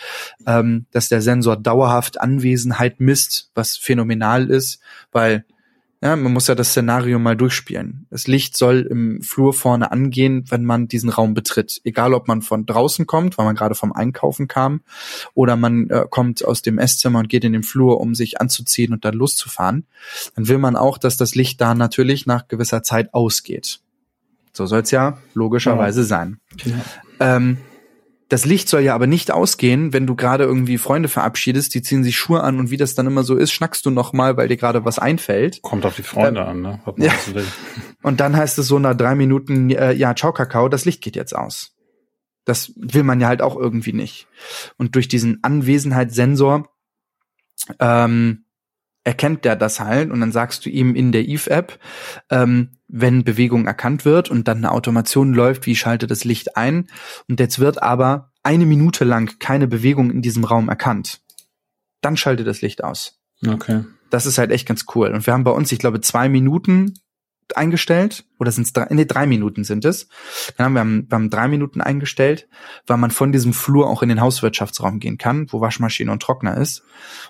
[0.48, 4.80] ähm, dass der Sensor dauerhaft Anwesenheit misst, was phänomenal ist,
[5.12, 5.46] weil
[6.04, 8.08] ja, man muss ja das Szenario mal durchspielen.
[8.10, 11.80] Das Licht soll im Flur vorne angehen, wenn man diesen Raum betritt.
[11.86, 14.82] Egal, ob man von draußen kommt, weil man gerade vom Einkaufen kam,
[15.34, 18.92] oder man äh, kommt aus dem Esszimmer und geht in den Flur, um sich anzuziehen
[18.92, 19.86] und dann loszufahren.
[20.36, 23.80] Dann will man auch, dass das Licht da natürlich nach gewisser Zeit ausgeht.
[24.52, 26.06] So soll es ja logischerweise ja.
[26.06, 26.38] sein.
[26.66, 27.38] Ja.
[27.38, 27.60] Ähm,
[28.30, 32.04] das Licht soll ja aber nicht ausgehen, wenn du gerade irgendwie Freunde verabschiedest, die ziehen
[32.04, 34.48] sich Schuhe an und wie das dann immer so ist, schnackst du noch mal, weil
[34.48, 35.62] dir gerade was einfällt.
[35.62, 36.80] Kommt auf die Freunde ähm, an, ne?
[36.98, 37.14] Ja.
[38.04, 41.16] Und dann heißt es so nach drei Minuten, äh, ja, ciao Kakao, das Licht geht
[41.16, 41.74] jetzt aus.
[42.44, 44.28] Das will man ja halt auch irgendwie nicht.
[44.78, 46.68] Und durch diesen Anwesenheitssensor
[47.80, 48.43] ähm,
[49.04, 51.80] erkennt der das halt und dann sagst du ihm in der Eve-App,
[52.30, 56.88] ähm, wenn Bewegung erkannt wird und dann eine Automation läuft, wie schalte das Licht ein
[57.28, 61.22] und jetzt wird aber eine Minute lang keine Bewegung in diesem Raum erkannt.
[62.02, 63.20] Dann schalte das Licht aus.
[63.46, 63.84] Okay.
[64.10, 65.10] Das ist halt echt ganz cool.
[65.10, 66.94] Und wir haben bei uns, ich glaube, zwei Minuten
[67.56, 70.08] eingestellt oder sind es drei, nee, drei Minuten sind es.
[70.58, 72.48] Dann haben wir, haben, wir haben drei Minuten eingestellt,
[72.88, 76.58] weil man von diesem Flur auch in den Hauswirtschaftsraum gehen kann, wo Waschmaschine und Trockner
[76.58, 76.84] ist.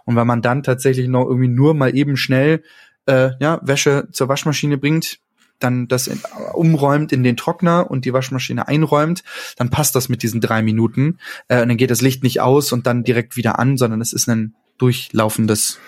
[0.06, 2.64] Und weil man dann tatsächlich noch irgendwie nur mal eben schnell
[3.06, 5.20] äh, ja, Wäsche zur Waschmaschine bringt,
[5.60, 6.20] dann das in,
[6.54, 9.24] umräumt in den Trockner und die Waschmaschine einräumt,
[9.58, 11.20] dann passt das mit diesen drei Minuten.
[11.48, 14.14] Äh, und dann geht das Licht nicht aus und dann direkt wieder an, sondern es
[14.14, 15.80] ist ein durchlaufendes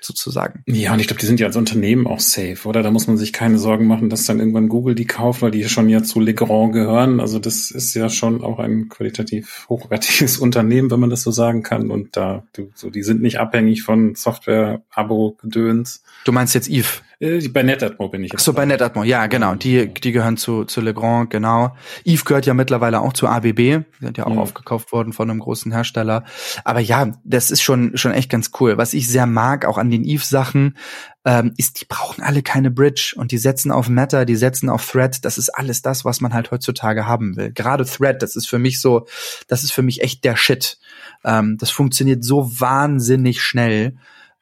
[0.00, 0.62] sozusagen.
[0.66, 2.82] Ja, und ich glaube, die sind ja als Unternehmen auch safe, oder?
[2.82, 5.68] Da muss man sich keine Sorgen machen, dass dann irgendwann Google die kauft, weil die
[5.68, 7.20] schon ja zu Legrand gehören.
[7.20, 11.62] Also das ist ja schon auch ein qualitativ hochwertiges Unternehmen, wenn man das so sagen
[11.62, 11.90] kann.
[11.90, 12.44] Und da,
[12.74, 16.02] so, die sind nicht abhängig von Software-Abo-Gedöns.
[16.24, 16.88] Du meinst jetzt Eve?
[17.18, 18.32] Äh, bei NetAtmo bin ich.
[18.34, 19.54] Ach so, bei NetAtmo, ja, genau.
[19.54, 21.74] Die, die gehören zu, zu Legrand, genau.
[22.04, 23.56] Eve gehört ja mittlerweile auch zu ABB.
[23.56, 24.40] Die sind ja auch ja.
[24.40, 26.24] aufgekauft worden von einem großen Hersteller.
[26.64, 28.76] Aber ja, das ist schon, schon echt ganz cool.
[28.76, 30.76] Was ich sehr mag, auch an den Eve-Sachen,
[31.24, 34.86] ähm, ist, die brauchen alle keine Bridge und die setzen auf Matter, die setzen auf
[34.86, 35.24] Thread.
[35.24, 37.50] Das ist alles das, was man halt heutzutage haben will.
[37.50, 39.06] Gerade Thread, das ist für mich so,
[39.48, 40.78] das ist für mich echt der Shit.
[41.24, 43.96] Ähm, das funktioniert so wahnsinnig schnell.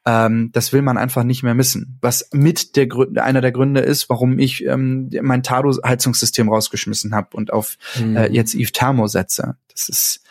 [0.05, 1.97] Ähm, das will man einfach nicht mehr missen.
[2.01, 7.35] Was mit der Gründe, einer der Gründe ist, warum ich ähm, mein Tado-Heizungssystem rausgeschmissen habe
[7.35, 8.15] und auf mhm.
[8.15, 9.57] äh, jetzt Eve Thermo setze.
[9.71, 10.21] Das ist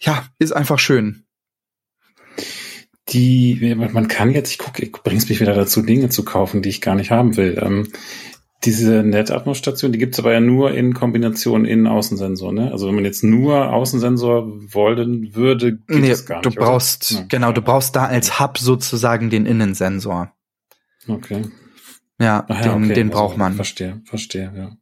[0.00, 1.24] ja ist einfach schön.
[3.10, 6.68] Die, man kann jetzt, ich gucke, ich bring's mich wieder dazu, Dinge zu kaufen, die
[6.68, 7.60] ich gar nicht haben will.
[7.60, 7.88] Ähm,
[8.64, 12.70] diese NetAtmos-Station, die gibt's aber ja nur in Kombination Innen-Außensensor, ne?
[12.70, 16.46] Also wenn man jetzt nur Außensensor wollen würde, geht nee, das gar nicht.
[16.46, 17.24] Du brauchst, ja.
[17.28, 20.32] genau, du brauchst da als Hub sozusagen den Innensensor.
[21.08, 21.44] Okay.
[22.18, 22.94] Ja, Ach ja den, okay.
[22.94, 23.54] den also, braucht man.
[23.54, 24.76] Verstehe, verstehe, ja.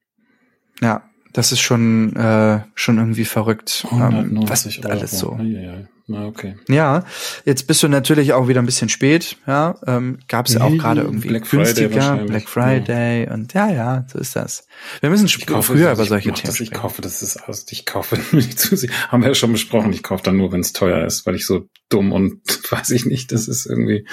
[0.80, 1.02] Ja,
[1.32, 3.86] das ist schon, äh, schon irgendwie verrückt.
[3.90, 5.38] 190 ähm, alles so.
[5.40, 5.78] Ja,
[6.08, 6.56] okay.
[6.68, 7.04] Ja,
[7.44, 9.78] jetzt bist du natürlich auch wieder ein bisschen spät, ja.
[9.86, 13.34] Ähm, Gab es ja auch gerade irgendwie Black günstiger, Black Friday ja.
[13.34, 14.66] und ja, ja, so ist das.
[15.00, 18.18] Wir müssen kaufe, früher über solche Themen das, Ich kaufe, das ist aus, ich kaufe
[18.34, 18.90] nicht zu sie.
[19.08, 21.46] Haben wir ja schon besprochen, ich kaufe dann nur, wenn es teuer ist, weil ich
[21.46, 22.40] so dumm und
[22.70, 24.06] weiß ich nicht, das ist irgendwie.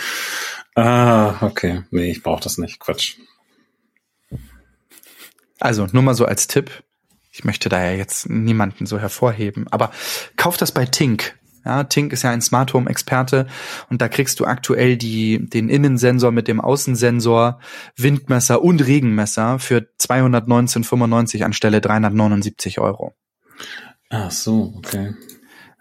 [0.76, 1.84] Ah, okay.
[1.92, 2.80] Nee, ich brauche das nicht.
[2.80, 3.16] Quatsch.
[5.60, 6.84] Also, nur mal so als Tipp.
[7.32, 9.92] Ich möchte da ja jetzt niemanden so hervorheben, aber
[10.38, 11.38] kauf das bei Tink.
[11.66, 13.48] Ja, Tink ist ja ein Smart Home Experte
[13.90, 17.60] und da kriegst du aktuell die, den Innensensor mit dem Außensensor,
[17.98, 23.16] Windmesser und Regenmesser für 219,95 anstelle 379 Euro.
[24.10, 25.16] Ach so, okay.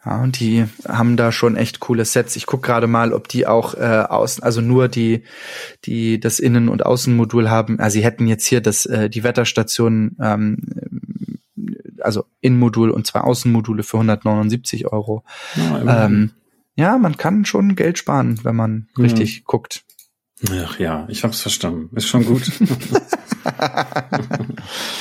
[0.05, 2.37] Ja, und die haben da schon echt coole Sets.
[2.37, 5.23] Ich guck gerade mal, ob die auch äh, außen, also nur die,
[5.85, 7.79] die das Innen- und Außenmodul haben.
[7.81, 10.59] Also sie hätten jetzt hier das, äh, die Wetterstation ähm,
[12.05, 15.25] also Innenmodul und zwei Außenmodule für 179 Euro.
[15.57, 16.33] Ja, ähm,
[16.77, 19.05] ja, man kann schon Geld sparen, wenn man ja.
[19.05, 19.85] richtig guckt.
[20.51, 21.97] Ach ja, ich hab's verstanden.
[21.97, 22.43] Ist schon gut.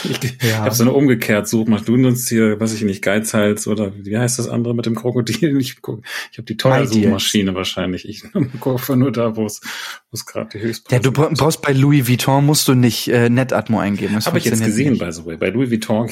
[0.03, 0.59] ich ja.
[0.59, 1.85] habe so eine umgekehrt Suchmaschine.
[1.85, 5.59] Du nutzt hier, was ich nicht, Geizhals oder wie heißt das andere mit dem Krokodil?
[5.59, 5.77] Ich,
[6.31, 8.07] ich habe die teure Suchmaschine wahrscheinlich.
[8.07, 8.23] Ich
[8.59, 9.59] kaufe nur da, wo es
[10.13, 13.79] es gerade die Höchstpreise Ja, du brauchst bei Louis Vuitton musst du nicht äh, Netatmo
[13.79, 14.23] eingeben.
[14.23, 15.37] Habe ich jetzt gesehen, by the way.
[15.37, 16.09] Bei Louis Vuitton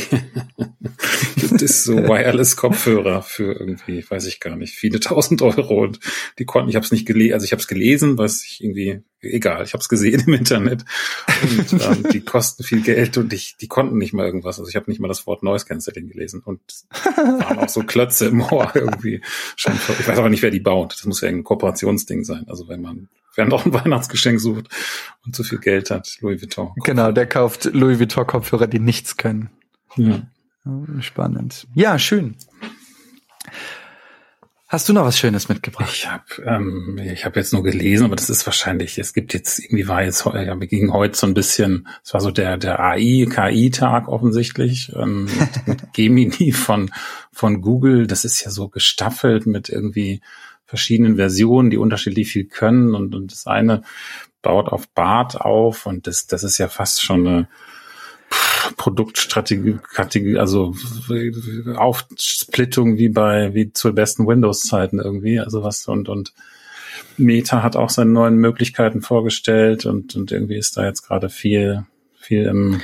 [1.36, 5.84] gibt es so Wireless-Kopfhörer für irgendwie, weiß ich gar nicht, viele tausend Euro.
[5.84, 6.00] Und
[6.40, 9.02] die konnten, ich habe es nicht gelesen, also ich habe es gelesen, was ich irgendwie
[9.22, 10.86] egal, ich habe es gesehen im Internet.
[11.42, 14.60] Und ähm, die kosten viel Geld und ich, die konnten nicht mal irgendwas.
[14.60, 16.60] Also ich habe nicht mal das Wort Noise Cancelling gelesen und
[17.16, 19.22] waren auch so Klötze im Ohr irgendwie.
[19.56, 20.94] Schon, ich weiß aber nicht, wer die baut.
[20.94, 22.46] Das muss ja ein Kooperationsding sein.
[22.48, 24.68] Also wenn man wer noch ein Weihnachtsgeschenk sucht
[25.26, 26.68] und zu viel Geld hat, Louis Vuitton.
[26.68, 26.86] Kopfhörer.
[26.86, 29.50] Genau, der kauft Louis Vuitton Kopfhörer, die nichts können.
[29.96, 30.22] Ja.
[31.00, 31.68] Spannend.
[31.74, 32.36] Ja, schön.
[34.72, 35.92] Hast du noch was Schönes mitgebracht?
[35.92, 39.60] Ich habe ähm, ich hab jetzt nur gelesen, aber das ist wahrscheinlich, es gibt jetzt,
[39.60, 42.80] irgendwie war jetzt, ja, wir gingen heute so ein bisschen, es war so der, der
[42.80, 46.90] AI, KI-Tag offensichtlich, ähm, mit, mit Gemini von,
[47.34, 50.22] von Google, das ist ja so gestaffelt mit irgendwie
[50.72, 53.84] verschiedenen Versionen, die unterschiedlich viel können und, und das eine
[54.42, 57.48] baut auf Bart auf und das, das ist ja fast schon eine
[58.78, 60.74] Produktstrategie, also
[61.76, 66.34] Aufsplittung wie bei, wie zu besten Windows-Zeiten irgendwie, also was und, und
[67.18, 71.86] Meta hat auch seine neuen Möglichkeiten vorgestellt und, und irgendwie ist da jetzt gerade viel,
[72.16, 72.80] viel im,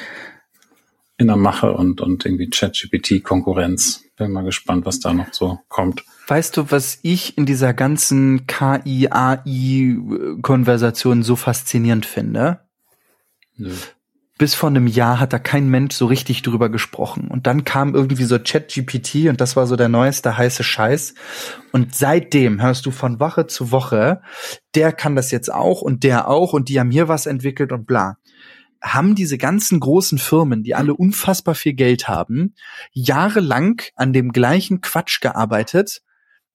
[1.18, 4.04] in der Mache und, und irgendwie ChatGPT-Konkurrenz.
[4.18, 6.04] Bin mal gespannt, was da noch so kommt.
[6.28, 12.62] Weißt du, was ich in dieser ganzen KI-AI-Konversation so faszinierend finde?
[13.56, 13.74] Nö
[14.38, 17.28] bis vor einem Jahr hat da kein Mensch so richtig drüber gesprochen.
[17.28, 21.16] Und dann kam irgendwie so ChatGPT und das war so der neueste heiße Scheiß.
[21.72, 24.22] Und seitdem hörst du von Woche zu Woche,
[24.76, 27.88] der kann das jetzt auch und der auch und die haben hier was entwickelt und
[27.88, 28.18] bla.
[28.80, 32.54] Haben diese ganzen großen Firmen, die alle unfassbar viel Geld haben,
[32.92, 36.04] jahrelang an dem gleichen Quatsch gearbeitet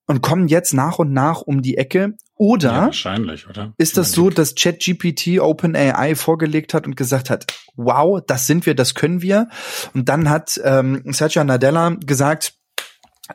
[0.06, 2.14] und kommen jetzt nach und nach um die Ecke.
[2.36, 3.72] Oder ja, wahrscheinlich, oder?
[3.78, 7.46] ist das so, dass ChatGPT OpenAI vorgelegt hat und gesagt hat,
[7.76, 9.48] wow, das sind wir, das können wir.
[9.94, 12.54] Und dann hat ähm, Sergio Nadella gesagt,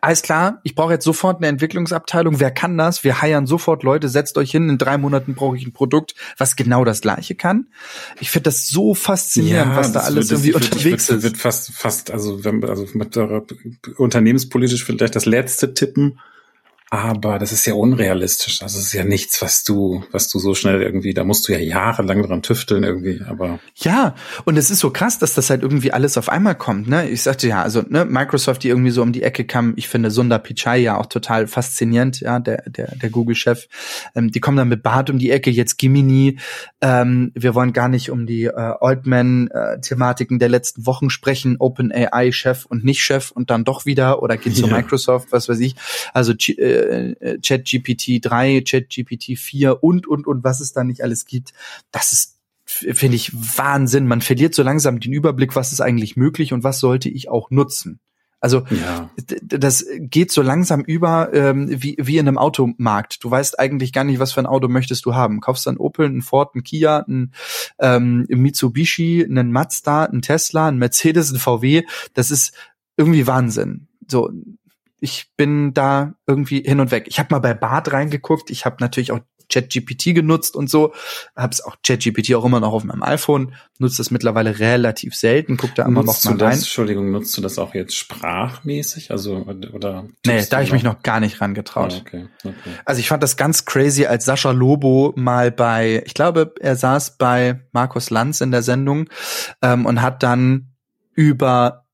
[0.01, 2.39] alles klar, ich brauche jetzt sofort eine Entwicklungsabteilung.
[2.39, 3.03] Wer kann das?
[3.03, 6.55] Wir heiern sofort Leute, setzt euch hin, in drei Monaten brauche ich ein Produkt, was
[6.55, 7.67] genau das gleiche kann.
[8.19, 11.23] Ich finde das so faszinierend, ja, was da alles wird, irgendwie wird, unterwegs wird, ist.
[11.23, 13.15] Wird fast, fast, also, wenn, also mit,
[13.97, 16.19] unternehmenspolitisch vielleicht das letzte tippen
[16.89, 18.61] aber das ist ja unrealistisch.
[18.61, 21.51] Also es ist ja nichts, was du, was du so schnell irgendwie, da musst du
[21.51, 23.59] ja jahrelang dran tüfteln irgendwie, aber.
[23.75, 24.15] Ja,
[24.45, 27.09] und es ist so krass, dass das halt irgendwie alles auf einmal kommt, ne?
[27.09, 30.11] Ich sagte ja, also, ne, Microsoft, die irgendwie so um die Ecke kam, ich finde
[30.11, 33.67] Sundar Pichai ja auch total faszinierend, ja, der, der, der Google-Chef.
[34.15, 36.39] Ähm, die kommen dann mit Bart um die Ecke, jetzt Gimini.
[36.79, 42.85] Ähm, wir wollen gar nicht um die äh, Altman-Thematiken der letzten Wochen sprechen, OpenAI-Chef und
[42.85, 45.75] nicht Chef und dann doch wieder oder geht zu Microsoft, was weiß ich.
[46.13, 51.25] Also äh, äh, ChatGPT 3, ChatGPT 4 und, und, und was es da nicht alles
[51.25, 51.53] gibt.
[51.91, 52.37] Das ist
[52.69, 54.07] finde ich Wahnsinn.
[54.07, 57.49] Man verliert so langsam den Überblick, was ist eigentlich möglich und was sollte ich auch
[57.49, 58.01] nutzen.
[58.39, 59.09] Also ja.
[59.41, 63.23] das geht so langsam über ähm, wie, wie in einem Automarkt.
[63.23, 65.41] Du weißt eigentlich gar nicht, was für ein Auto möchtest du haben.
[65.41, 67.33] Kaufst dann Opel, ein Ford, ein Kia, ein
[67.79, 71.83] ähm, Mitsubishi, einen Mazda, ein Tesla, ein Mercedes, ein VW.
[72.13, 72.53] Das ist
[72.95, 73.87] irgendwie Wahnsinn.
[74.07, 74.29] So
[74.99, 77.05] ich bin da irgendwie hin und weg.
[77.07, 78.49] Ich habe mal bei Bart reingeguckt.
[78.49, 79.19] Ich habe natürlich auch
[79.49, 80.93] ChatGPT genutzt und so.
[81.35, 83.53] Habe es auch ChatGPT auch immer noch auf meinem iPhone.
[83.79, 85.57] Nutze das mittlerweile relativ selten.
[85.57, 86.57] Guck da immer nutzt noch mal das, rein.
[86.57, 89.11] Entschuldigung, nutzt du das auch jetzt sprachmäßig?
[89.11, 90.07] Also oder?
[90.25, 91.93] Nee, da habe ich mich noch gar nicht rangetraut.
[91.95, 92.53] Oh, okay, okay.
[92.85, 97.17] Also ich fand das ganz crazy, als Sascha Lobo mal bei, ich glaube, er saß
[97.17, 99.09] bei Markus Lanz in der Sendung
[99.61, 100.73] ähm, und hat dann
[101.13, 101.86] über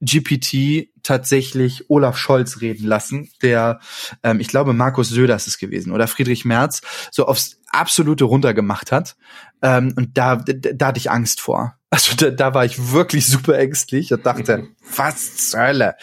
[0.00, 3.80] GPT tatsächlich Olaf Scholz reden lassen, der,
[4.22, 8.92] ähm, ich glaube, Markus Söder ist es gewesen oder Friedrich Merz, so aufs absolute runtergemacht
[8.92, 9.16] hat.
[9.62, 11.74] Ähm, und da, da, da hatte ich Angst vor.
[11.90, 15.96] Also da, da war ich wirklich super ängstlich und dachte, was zur Hölle?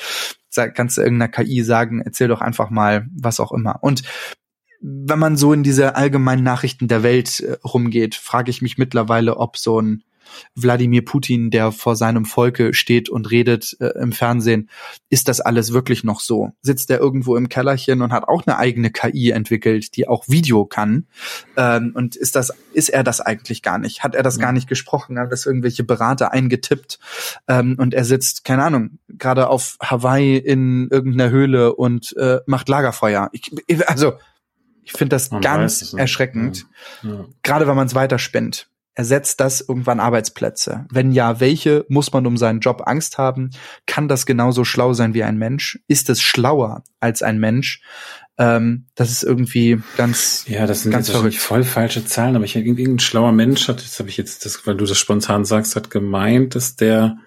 [0.73, 3.83] Kannst du irgendeiner KI sagen, erzähl doch einfach mal, was auch immer.
[3.83, 4.03] Und
[4.81, 9.37] wenn man so in diese allgemeinen Nachrichten der Welt äh, rumgeht, frage ich mich mittlerweile,
[9.37, 10.03] ob so ein
[10.55, 14.69] Wladimir Putin, der vor seinem Volke steht und redet äh, im Fernsehen,
[15.09, 16.51] ist das alles wirklich noch so?
[16.61, 20.65] Sitzt er irgendwo im Kellerchen und hat auch eine eigene KI entwickelt, die auch Video
[20.65, 21.07] kann?
[21.57, 24.03] Ähm, und ist das, ist er das eigentlich gar nicht?
[24.03, 24.43] Hat er das ja.
[24.43, 25.19] gar nicht gesprochen?
[25.19, 26.99] Hat das irgendwelche Berater eingetippt?
[27.47, 32.69] Ähm, und er sitzt, keine Ahnung, gerade auf Hawaii in irgendeiner Höhle und äh, macht
[32.69, 33.29] Lagerfeuer.
[33.31, 33.51] Ich,
[33.87, 34.13] also,
[34.83, 36.67] ich finde das man ganz erschreckend.
[37.01, 37.09] Ja.
[37.09, 37.25] Ja.
[37.43, 38.69] Gerade wenn man es weiterspinnt.
[38.95, 40.85] Ersetzt das irgendwann Arbeitsplätze?
[40.89, 41.85] Wenn ja, welche?
[41.89, 43.51] Muss man um seinen Job Angst haben?
[43.85, 45.79] Kann das genauso schlau sein wie ein Mensch?
[45.87, 47.81] Ist es schlauer als ein Mensch?
[48.37, 52.55] Ähm, das ist irgendwie ganz Ja, das sind ganz jetzt voll falsche Zahlen, aber ich
[52.55, 55.75] irgendwie ein schlauer Mensch hat, jetzt habe ich jetzt das, weil du das spontan sagst,
[55.75, 57.17] hat gemeint, dass der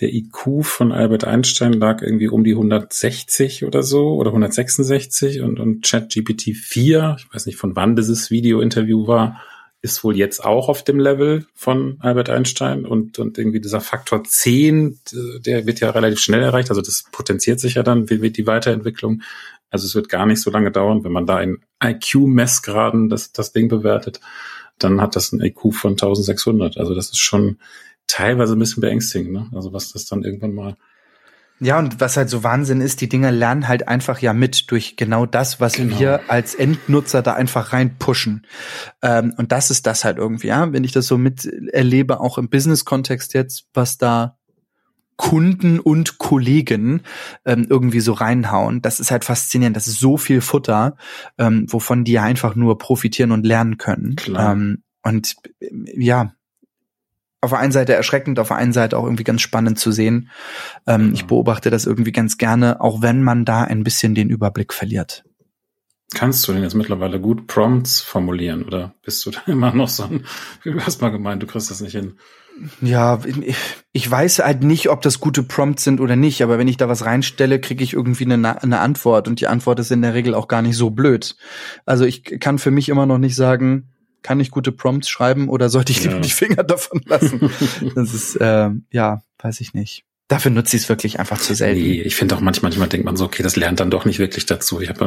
[0.00, 5.58] der IQ von Albert Einstein lag irgendwie um die 160 oder so oder 166 und,
[5.58, 9.40] und ChatGPT 4, ich weiß nicht von wann dieses Video-Interview war,
[9.86, 14.24] ist wohl jetzt auch auf dem Level von Albert Einstein und, und irgendwie dieser Faktor
[14.24, 14.98] 10,
[15.38, 18.46] der wird ja relativ schnell erreicht, also das potenziert sich ja dann, wie wird die
[18.46, 19.22] Weiterentwicklung.
[19.70, 23.52] Also es wird gar nicht so lange dauern, wenn man da in IQ-Messgraden das, das
[23.52, 24.20] Ding bewertet,
[24.78, 26.76] dann hat das ein IQ von 1600.
[26.76, 27.58] Also das ist schon
[28.06, 29.48] teilweise ein bisschen beängstigend, ne?
[29.54, 30.76] Also was das dann irgendwann mal
[31.58, 34.96] ja, und was halt so Wahnsinn ist, die Dinger lernen halt einfach ja mit durch
[34.96, 35.98] genau das, was genau.
[35.98, 38.46] wir als Endnutzer da einfach reinpushen.
[39.02, 42.36] Ähm, und das ist das halt irgendwie, ja, wenn ich das so mit erlebe, auch
[42.36, 44.36] im Business-Kontext jetzt, was da
[45.16, 47.00] Kunden und Kollegen
[47.46, 48.82] ähm, irgendwie so reinhauen.
[48.82, 49.76] Das ist halt faszinierend.
[49.76, 50.96] Das ist so viel Futter,
[51.38, 54.16] ähm, wovon die einfach nur profitieren und lernen können.
[54.36, 56.32] Ähm, und ja,
[57.40, 60.30] auf der einen Seite erschreckend, auf der einen Seite auch irgendwie ganz spannend zu sehen.
[60.86, 61.14] Ähm, ja.
[61.14, 65.24] Ich beobachte das irgendwie ganz gerne, auch wenn man da ein bisschen den Überblick verliert.
[66.14, 70.04] Kannst du denn jetzt mittlerweile gut Prompts formulieren oder bist du da immer noch so
[70.04, 70.24] ein,
[70.64, 72.18] du hast mal gemeint, du kriegst das nicht hin?
[72.80, 73.20] Ja,
[73.92, 76.88] ich weiß halt nicht, ob das gute Prompts sind oder nicht, aber wenn ich da
[76.88, 80.34] was reinstelle, kriege ich irgendwie eine, eine Antwort und die Antwort ist in der Regel
[80.34, 81.36] auch gar nicht so blöd.
[81.84, 83.90] Also ich kann für mich immer noch nicht sagen,
[84.26, 86.20] kann ich gute Prompts schreiben oder sollte ich lieber ja.
[86.20, 87.48] die Finger davon lassen?
[87.94, 90.02] das ist, äh, ja, weiß ich nicht.
[90.26, 91.80] Dafür nutze ich es wirklich einfach zu selten.
[91.80, 94.18] Nee, ich finde auch manchmal, manchmal denkt man so, okay, das lernt dann doch nicht
[94.18, 94.80] wirklich dazu.
[94.80, 94.98] Ich habe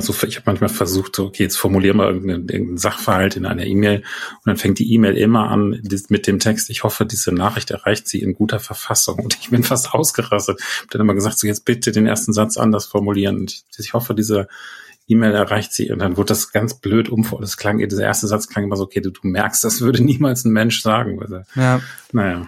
[0.00, 3.64] so, ich hab manchmal versucht, so, okay, jetzt formulier mal irgendeinen, irgendeinen Sachverhalt in einer
[3.64, 7.70] E-Mail und dann fängt die E-Mail immer an mit dem Text, ich hoffe, diese Nachricht
[7.70, 9.20] erreicht Sie in guter Verfassung.
[9.20, 10.58] Und ich bin fast ausgerastet.
[10.58, 13.36] Ich habe dann immer gesagt, so jetzt bitte den ersten Satz anders formulieren.
[13.36, 14.48] Und ich hoffe, diese
[15.08, 17.26] E-Mail erreicht sie und dann wurde das ganz blöd um.
[17.40, 20.44] Das klang, dieser erste Satz klang immer so, okay, du, du merkst, das würde niemals
[20.44, 21.20] ein Mensch sagen.
[21.20, 21.80] Also, ja.
[22.12, 22.46] Naja.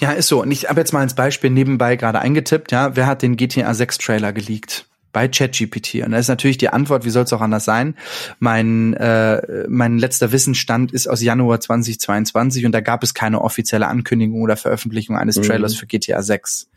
[0.00, 0.42] Ja, ist so.
[0.42, 3.72] Und ich habe jetzt mal als Beispiel nebenbei gerade eingetippt, ja, wer hat den GTA
[3.74, 4.86] 6 Trailer geleakt?
[5.12, 6.04] bei ChatGPT.
[6.04, 7.96] Und da ist natürlich die Antwort, wie soll es auch anders sein?
[8.38, 13.88] Mein, äh, mein letzter Wissensstand ist aus Januar 2022 und da gab es keine offizielle
[13.88, 15.42] Ankündigung oder Veröffentlichung eines mhm.
[15.42, 16.68] Trailers für GTA 6.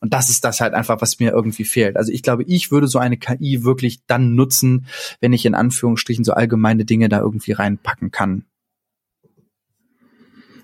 [0.00, 1.96] Und das ist das halt einfach, was mir irgendwie fehlt.
[1.96, 4.86] Also ich glaube, ich würde so eine KI wirklich dann nutzen,
[5.20, 8.44] wenn ich in Anführungsstrichen so allgemeine Dinge da irgendwie reinpacken kann.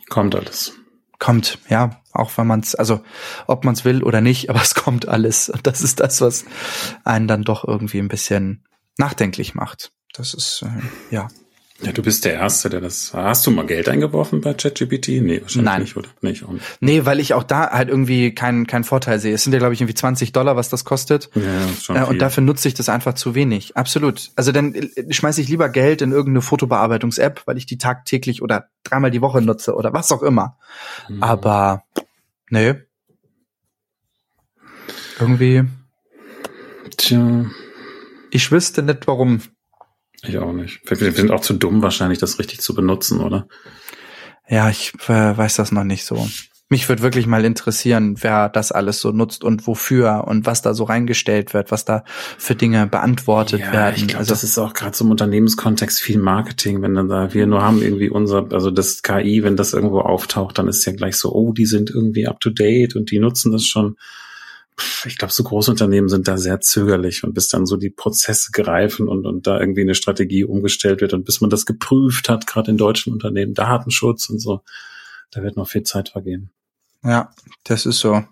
[0.08, 0.74] Kommt alles.
[1.18, 3.02] Kommt, ja, auch wenn man es, also
[3.46, 5.48] ob man es will oder nicht, aber es kommt alles.
[5.48, 6.44] Und das ist das, was
[7.04, 8.64] einen dann doch irgendwie ein bisschen
[8.98, 9.92] nachdenklich macht.
[10.12, 11.28] Das ist, äh, ja.
[11.82, 13.12] Ja, du bist der Erste, der das.
[13.12, 15.20] Hast du mal Geld eingeworfen bei ChatGPT?
[15.20, 15.80] Nee, wahrscheinlich Nein.
[15.82, 16.08] nicht, oder?
[16.20, 16.64] Nicht, nicht.
[16.80, 19.34] Nee, weil ich auch da halt irgendwie keinen keinen Vorteil sehe.
[19.34, 21.30] Es sind ja, glaube ich, irgendwie 20 Dollar, was das kostet.
[21.34, 21.42] Ja,
[21.80, 23.76] schon äh, und dafür nutze ich das einfach zu wenig.
[23.76, 24.30] Absolut.
[24.36, 28.68] Also dann äh, schmeiße ich lieber Geld in irgendeine Fotobearbeitungs-App, weil ich die tagtäglich oder
[28.84, 30.58] dreimal die Woche nutze oder was auch immer.
[31.08, 31.22] Mhm.
[31.22, 31.82] Aber
[32.48, 32.74] nee.
[35.18, 35.64] Irgendwie.
[36.96, 37.46] Tja.
[38.30, 39.40] Ich wüsste nicht, warum.
[40.24, 40.80] Ich auch nicht.
[40.88, 43.48] Wir sind auch zu dumm wahrscheinlich, das richtig zu benutzen, oder?
[44.48, 46.28] Ja, ich äh, weiß das noch nicht so.
[46.68, 50.72] Mich würde wirklich mal interessieren, wer das alles so nutzt und wofür und was da
[50.72, 52.02] so reingestellt wird, was da
[52.38, 53.96] für Dinge beantwortet ja, werden.
[53.96, 57.34] Ich glaube, also, das ist auch gerade so im Unternehmenskontext viel Marketing, wenn dann da
[57.34, 60.92] wir nur haben irgendwie unser, also das KI, wenn das irgendwo auftaucht, dann ist ja
[60.92, 63.96] gleich so, oh, die sind irgendwie up to date und die nutzen das schon
[65.04, 69.08] ich glaube, so Großunternehmen sind da sehr zögerlich und bis dann so die Prozesse greifen
[69.08, 72.70] und, und da irgendwie eine Strategie umgestellt wird und bis man das geprüft hat, gerade
[72.70, 74.62] in deutschen Unternehmen, Datenschutz und so,
[75.30, 76.50] da wird noch viel Zeit vergehen.
[77.04, 77.30] Ja,
[77.64, 78.24] das ist so.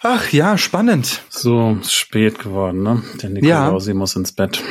[0.00, 1.22] Ach ja, spannend.
[1.28, 3.02] So spät geworden, ne?
[3.20, 3.96] Der Nikolausi ja.
[3.96, 4.62] muss ins Bett.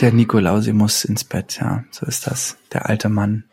[0.00, 1.84] Der Nikolausi muss ins Bett, ja.
[1.90, 2.56] So ist das.
[2.72, 3.44] Der alte Mann.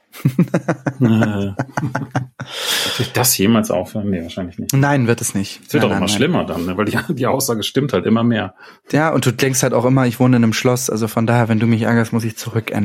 [2.97, 4.09] Wird das jemals aufhören?
[4.09, 4.73] Nee, wahrscheinlich nicht.
[4.73, 5.61] Nein, wird es nicht.
[5.67, 6.15] Es wird nein, auch nein, immer nein.
[6.15, 6.77] schlimmer dann, ne?
[6.77, 8.55] weil die, die Aussage stimmt halt immer mehr.
[8.91, 11.49] Ja, und du denkst halt auch immer, ich wohne in einem Schloss, also von daher,
[11.49, 12.75] wenn du mich ärgerst, muss ich zurück äh,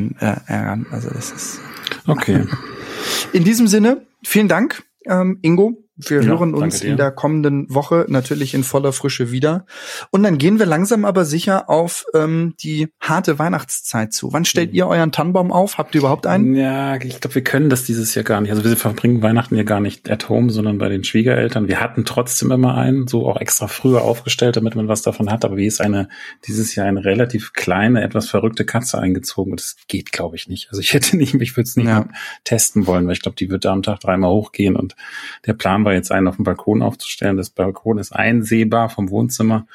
[0.46, 0.86] ärgern.
[0.90, 1.60] Also das ist.
[2.06, 2.46] Okay.
[3.32, 5.78] In diesem Sinne, vielen Dank, ähm, Ingo.
[6.08, 9.66] Wir ja, hören uns in der kommenden Woche natürlich in voller Frische wieder.
[10.10, 14.32] Und dann gehen wir langsam aber sicher auf ähm, die harte Weihnachtszeit zu.
[14.32, 14.76] Wann stellt mhm.
[14.76, 15.78] ihr euren Tannenbaum auf?
[15.78, 16.54] Habt ihr überhaupt einen?
[16.54, 18.50] Ja, ich glaube, wir können das dieses Jahr gar nicht.
[18.50, 21.68] Also wir verbringen Weihnachten ja gar nicht at home, sondern bei den Schwiegereltern.
[21.68, 25.44] Wir hatten trotzdem immer einen, so auch extra früher aufgestellt, damit man was davon hat.
[25.44, 26.08] Aber wie ist eine
[26.46, 29.52] dieses Jahr eine relativ kleine, etwas verrückte Katze eingezogen?
[29.52, 30.68] Und das geht, glaube ich, nicht.
[30.70, 32.06] Also ich hätte nicht, ich würde es nicht ja.
[32.44, 34.76] testen wollen, weil ich glaube, die wird da am Tag dreimal hochgehen.
[34.76, 34.96] Und
[35.46, 37.36] der Plan war jetzt einen auf dem Balkon aufzustellen.
[37.36, 39.66] Das Balkon ist einsehbar vom Wohnzimmer.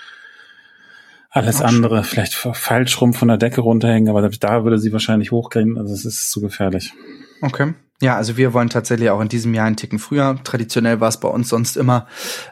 [1.29, 5.77] Alles andere vielleicht falsch rum von der Decke runterhängen, aber da würde sie wahrscheinlich hochgehen.
[5.77, 6.93] Also es ist zu gefährlich.
[7.41, 7.73] Okay.
[7.99, 10.37] Ja, also wir wollen tatsächlich auch in diesem Jahr einen Ticken früher.
[10.43, 12.05] Traditionell war es bei uns sonst immer,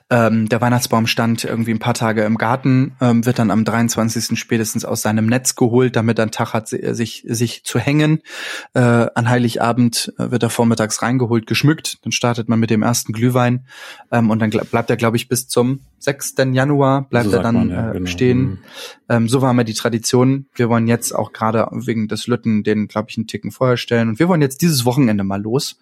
[0.09, 4.39] ähm, der Weihnachtsbaum stand irgendwie ein paar Tage im Garten, ähm, wird dann am 23.
[4.39, 8.21] spätestens aus seinem Netz geholt, damit er einen Tag hat, sich, sich zu hängen.
[8.73, 11.99] Äh, an Heiligabend äh, wird er vormittags reingeholt, geschmückt.
[12.01, 13.67] Dann startet man mit dem ersten Glühwein
[14.11, 16.35] ähm, und dann bleibt er, glaube ich, bis zum 6.
[16.53, 18.09] Januar bleibt so er dann man, ja, äh, genau.
[18.09, 18.39] stehen.
[18.39, 18.59] Mhm.
[19.09, 20.47] Ähm, so war immer die Tradition.
[20.55, 24.09] Wir wollen jetzt auch gerade wegen des Lütten den, glaube ich, einen Ticken vorher stellen.
[24.09, 25.77] Und wir wollen jetzt dieses Wochenende mal los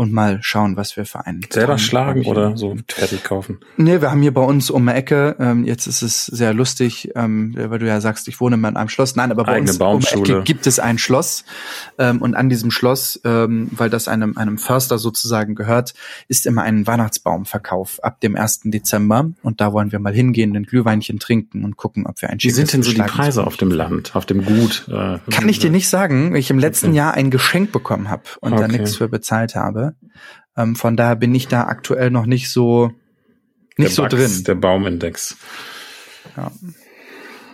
[0.00, 1.42] und mal schauen, was wir für einen.
[1.50, 3.58] Selber schlagen oder so fertig kaufen?
[3.76, 7.10] Nee, wir haben hier bei uns um die Ecke, ähm, jetzt ist es sehr lustig,
[7.16, 9.14] ähm, weil du ja sagst, ich wohne in einem Schloss.
[9.16, 10.18] Nein, aber bei Eigene uns Baumschule.
[10.18, 11.44] um die Ecke gibt es ein Schloss.
[11.98, 15.92] Ähm, und an diesem Schloss, ähm, weil das einem, einem Förster sozusagen gehört,
[16.28, 18.60] ist immer ein Weihnachtsbaumverkauf ab dem 1.
[18.64, 19.30] Dezember.
[19.60, 22.48] Und da wollen wir mal hingehen, ein Glühweinchen trinken und gucken, ob wir ein Wie
[22.48, 24.86] sind denn so die Preise auf dem Land, auf dem Gut?
[24.88, 26.96] Äh, Kann ich dir nicht sagen, weil ich im letzten okay.
[26.96, 28.62] Jahr ein Geschenk bekommen habe und okay.
[28.62, 29.96] da nichts für bezahlt habe.
[30.56, 32.92] Ähm, von daher bin ich da aktuell noch nicht so
[33.76, 34.44] nicht der so Bugs, drin.
[34.44, 35.36] Der Baumindex.
[36.38, 36.50] Ja.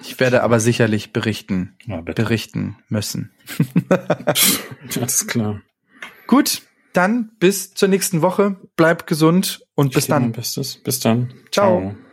[0.03, 3.33] Ich werde aber sicherlich berichten, ja, berichten müssen.
[5.01, 5.61] Alles klar.
[6.29, 6.63] Gut,
[6.97, 8.57] dann bis zur nächsten Woche.
[8.77, 10.33] Bleib gesund und ich bis dann.
[10.33, 10.77] Bestes.
[10.77, 11.33] Bis dann.
[11.51, 11.81] Ciao.
[11.81, 12.06] Ciao.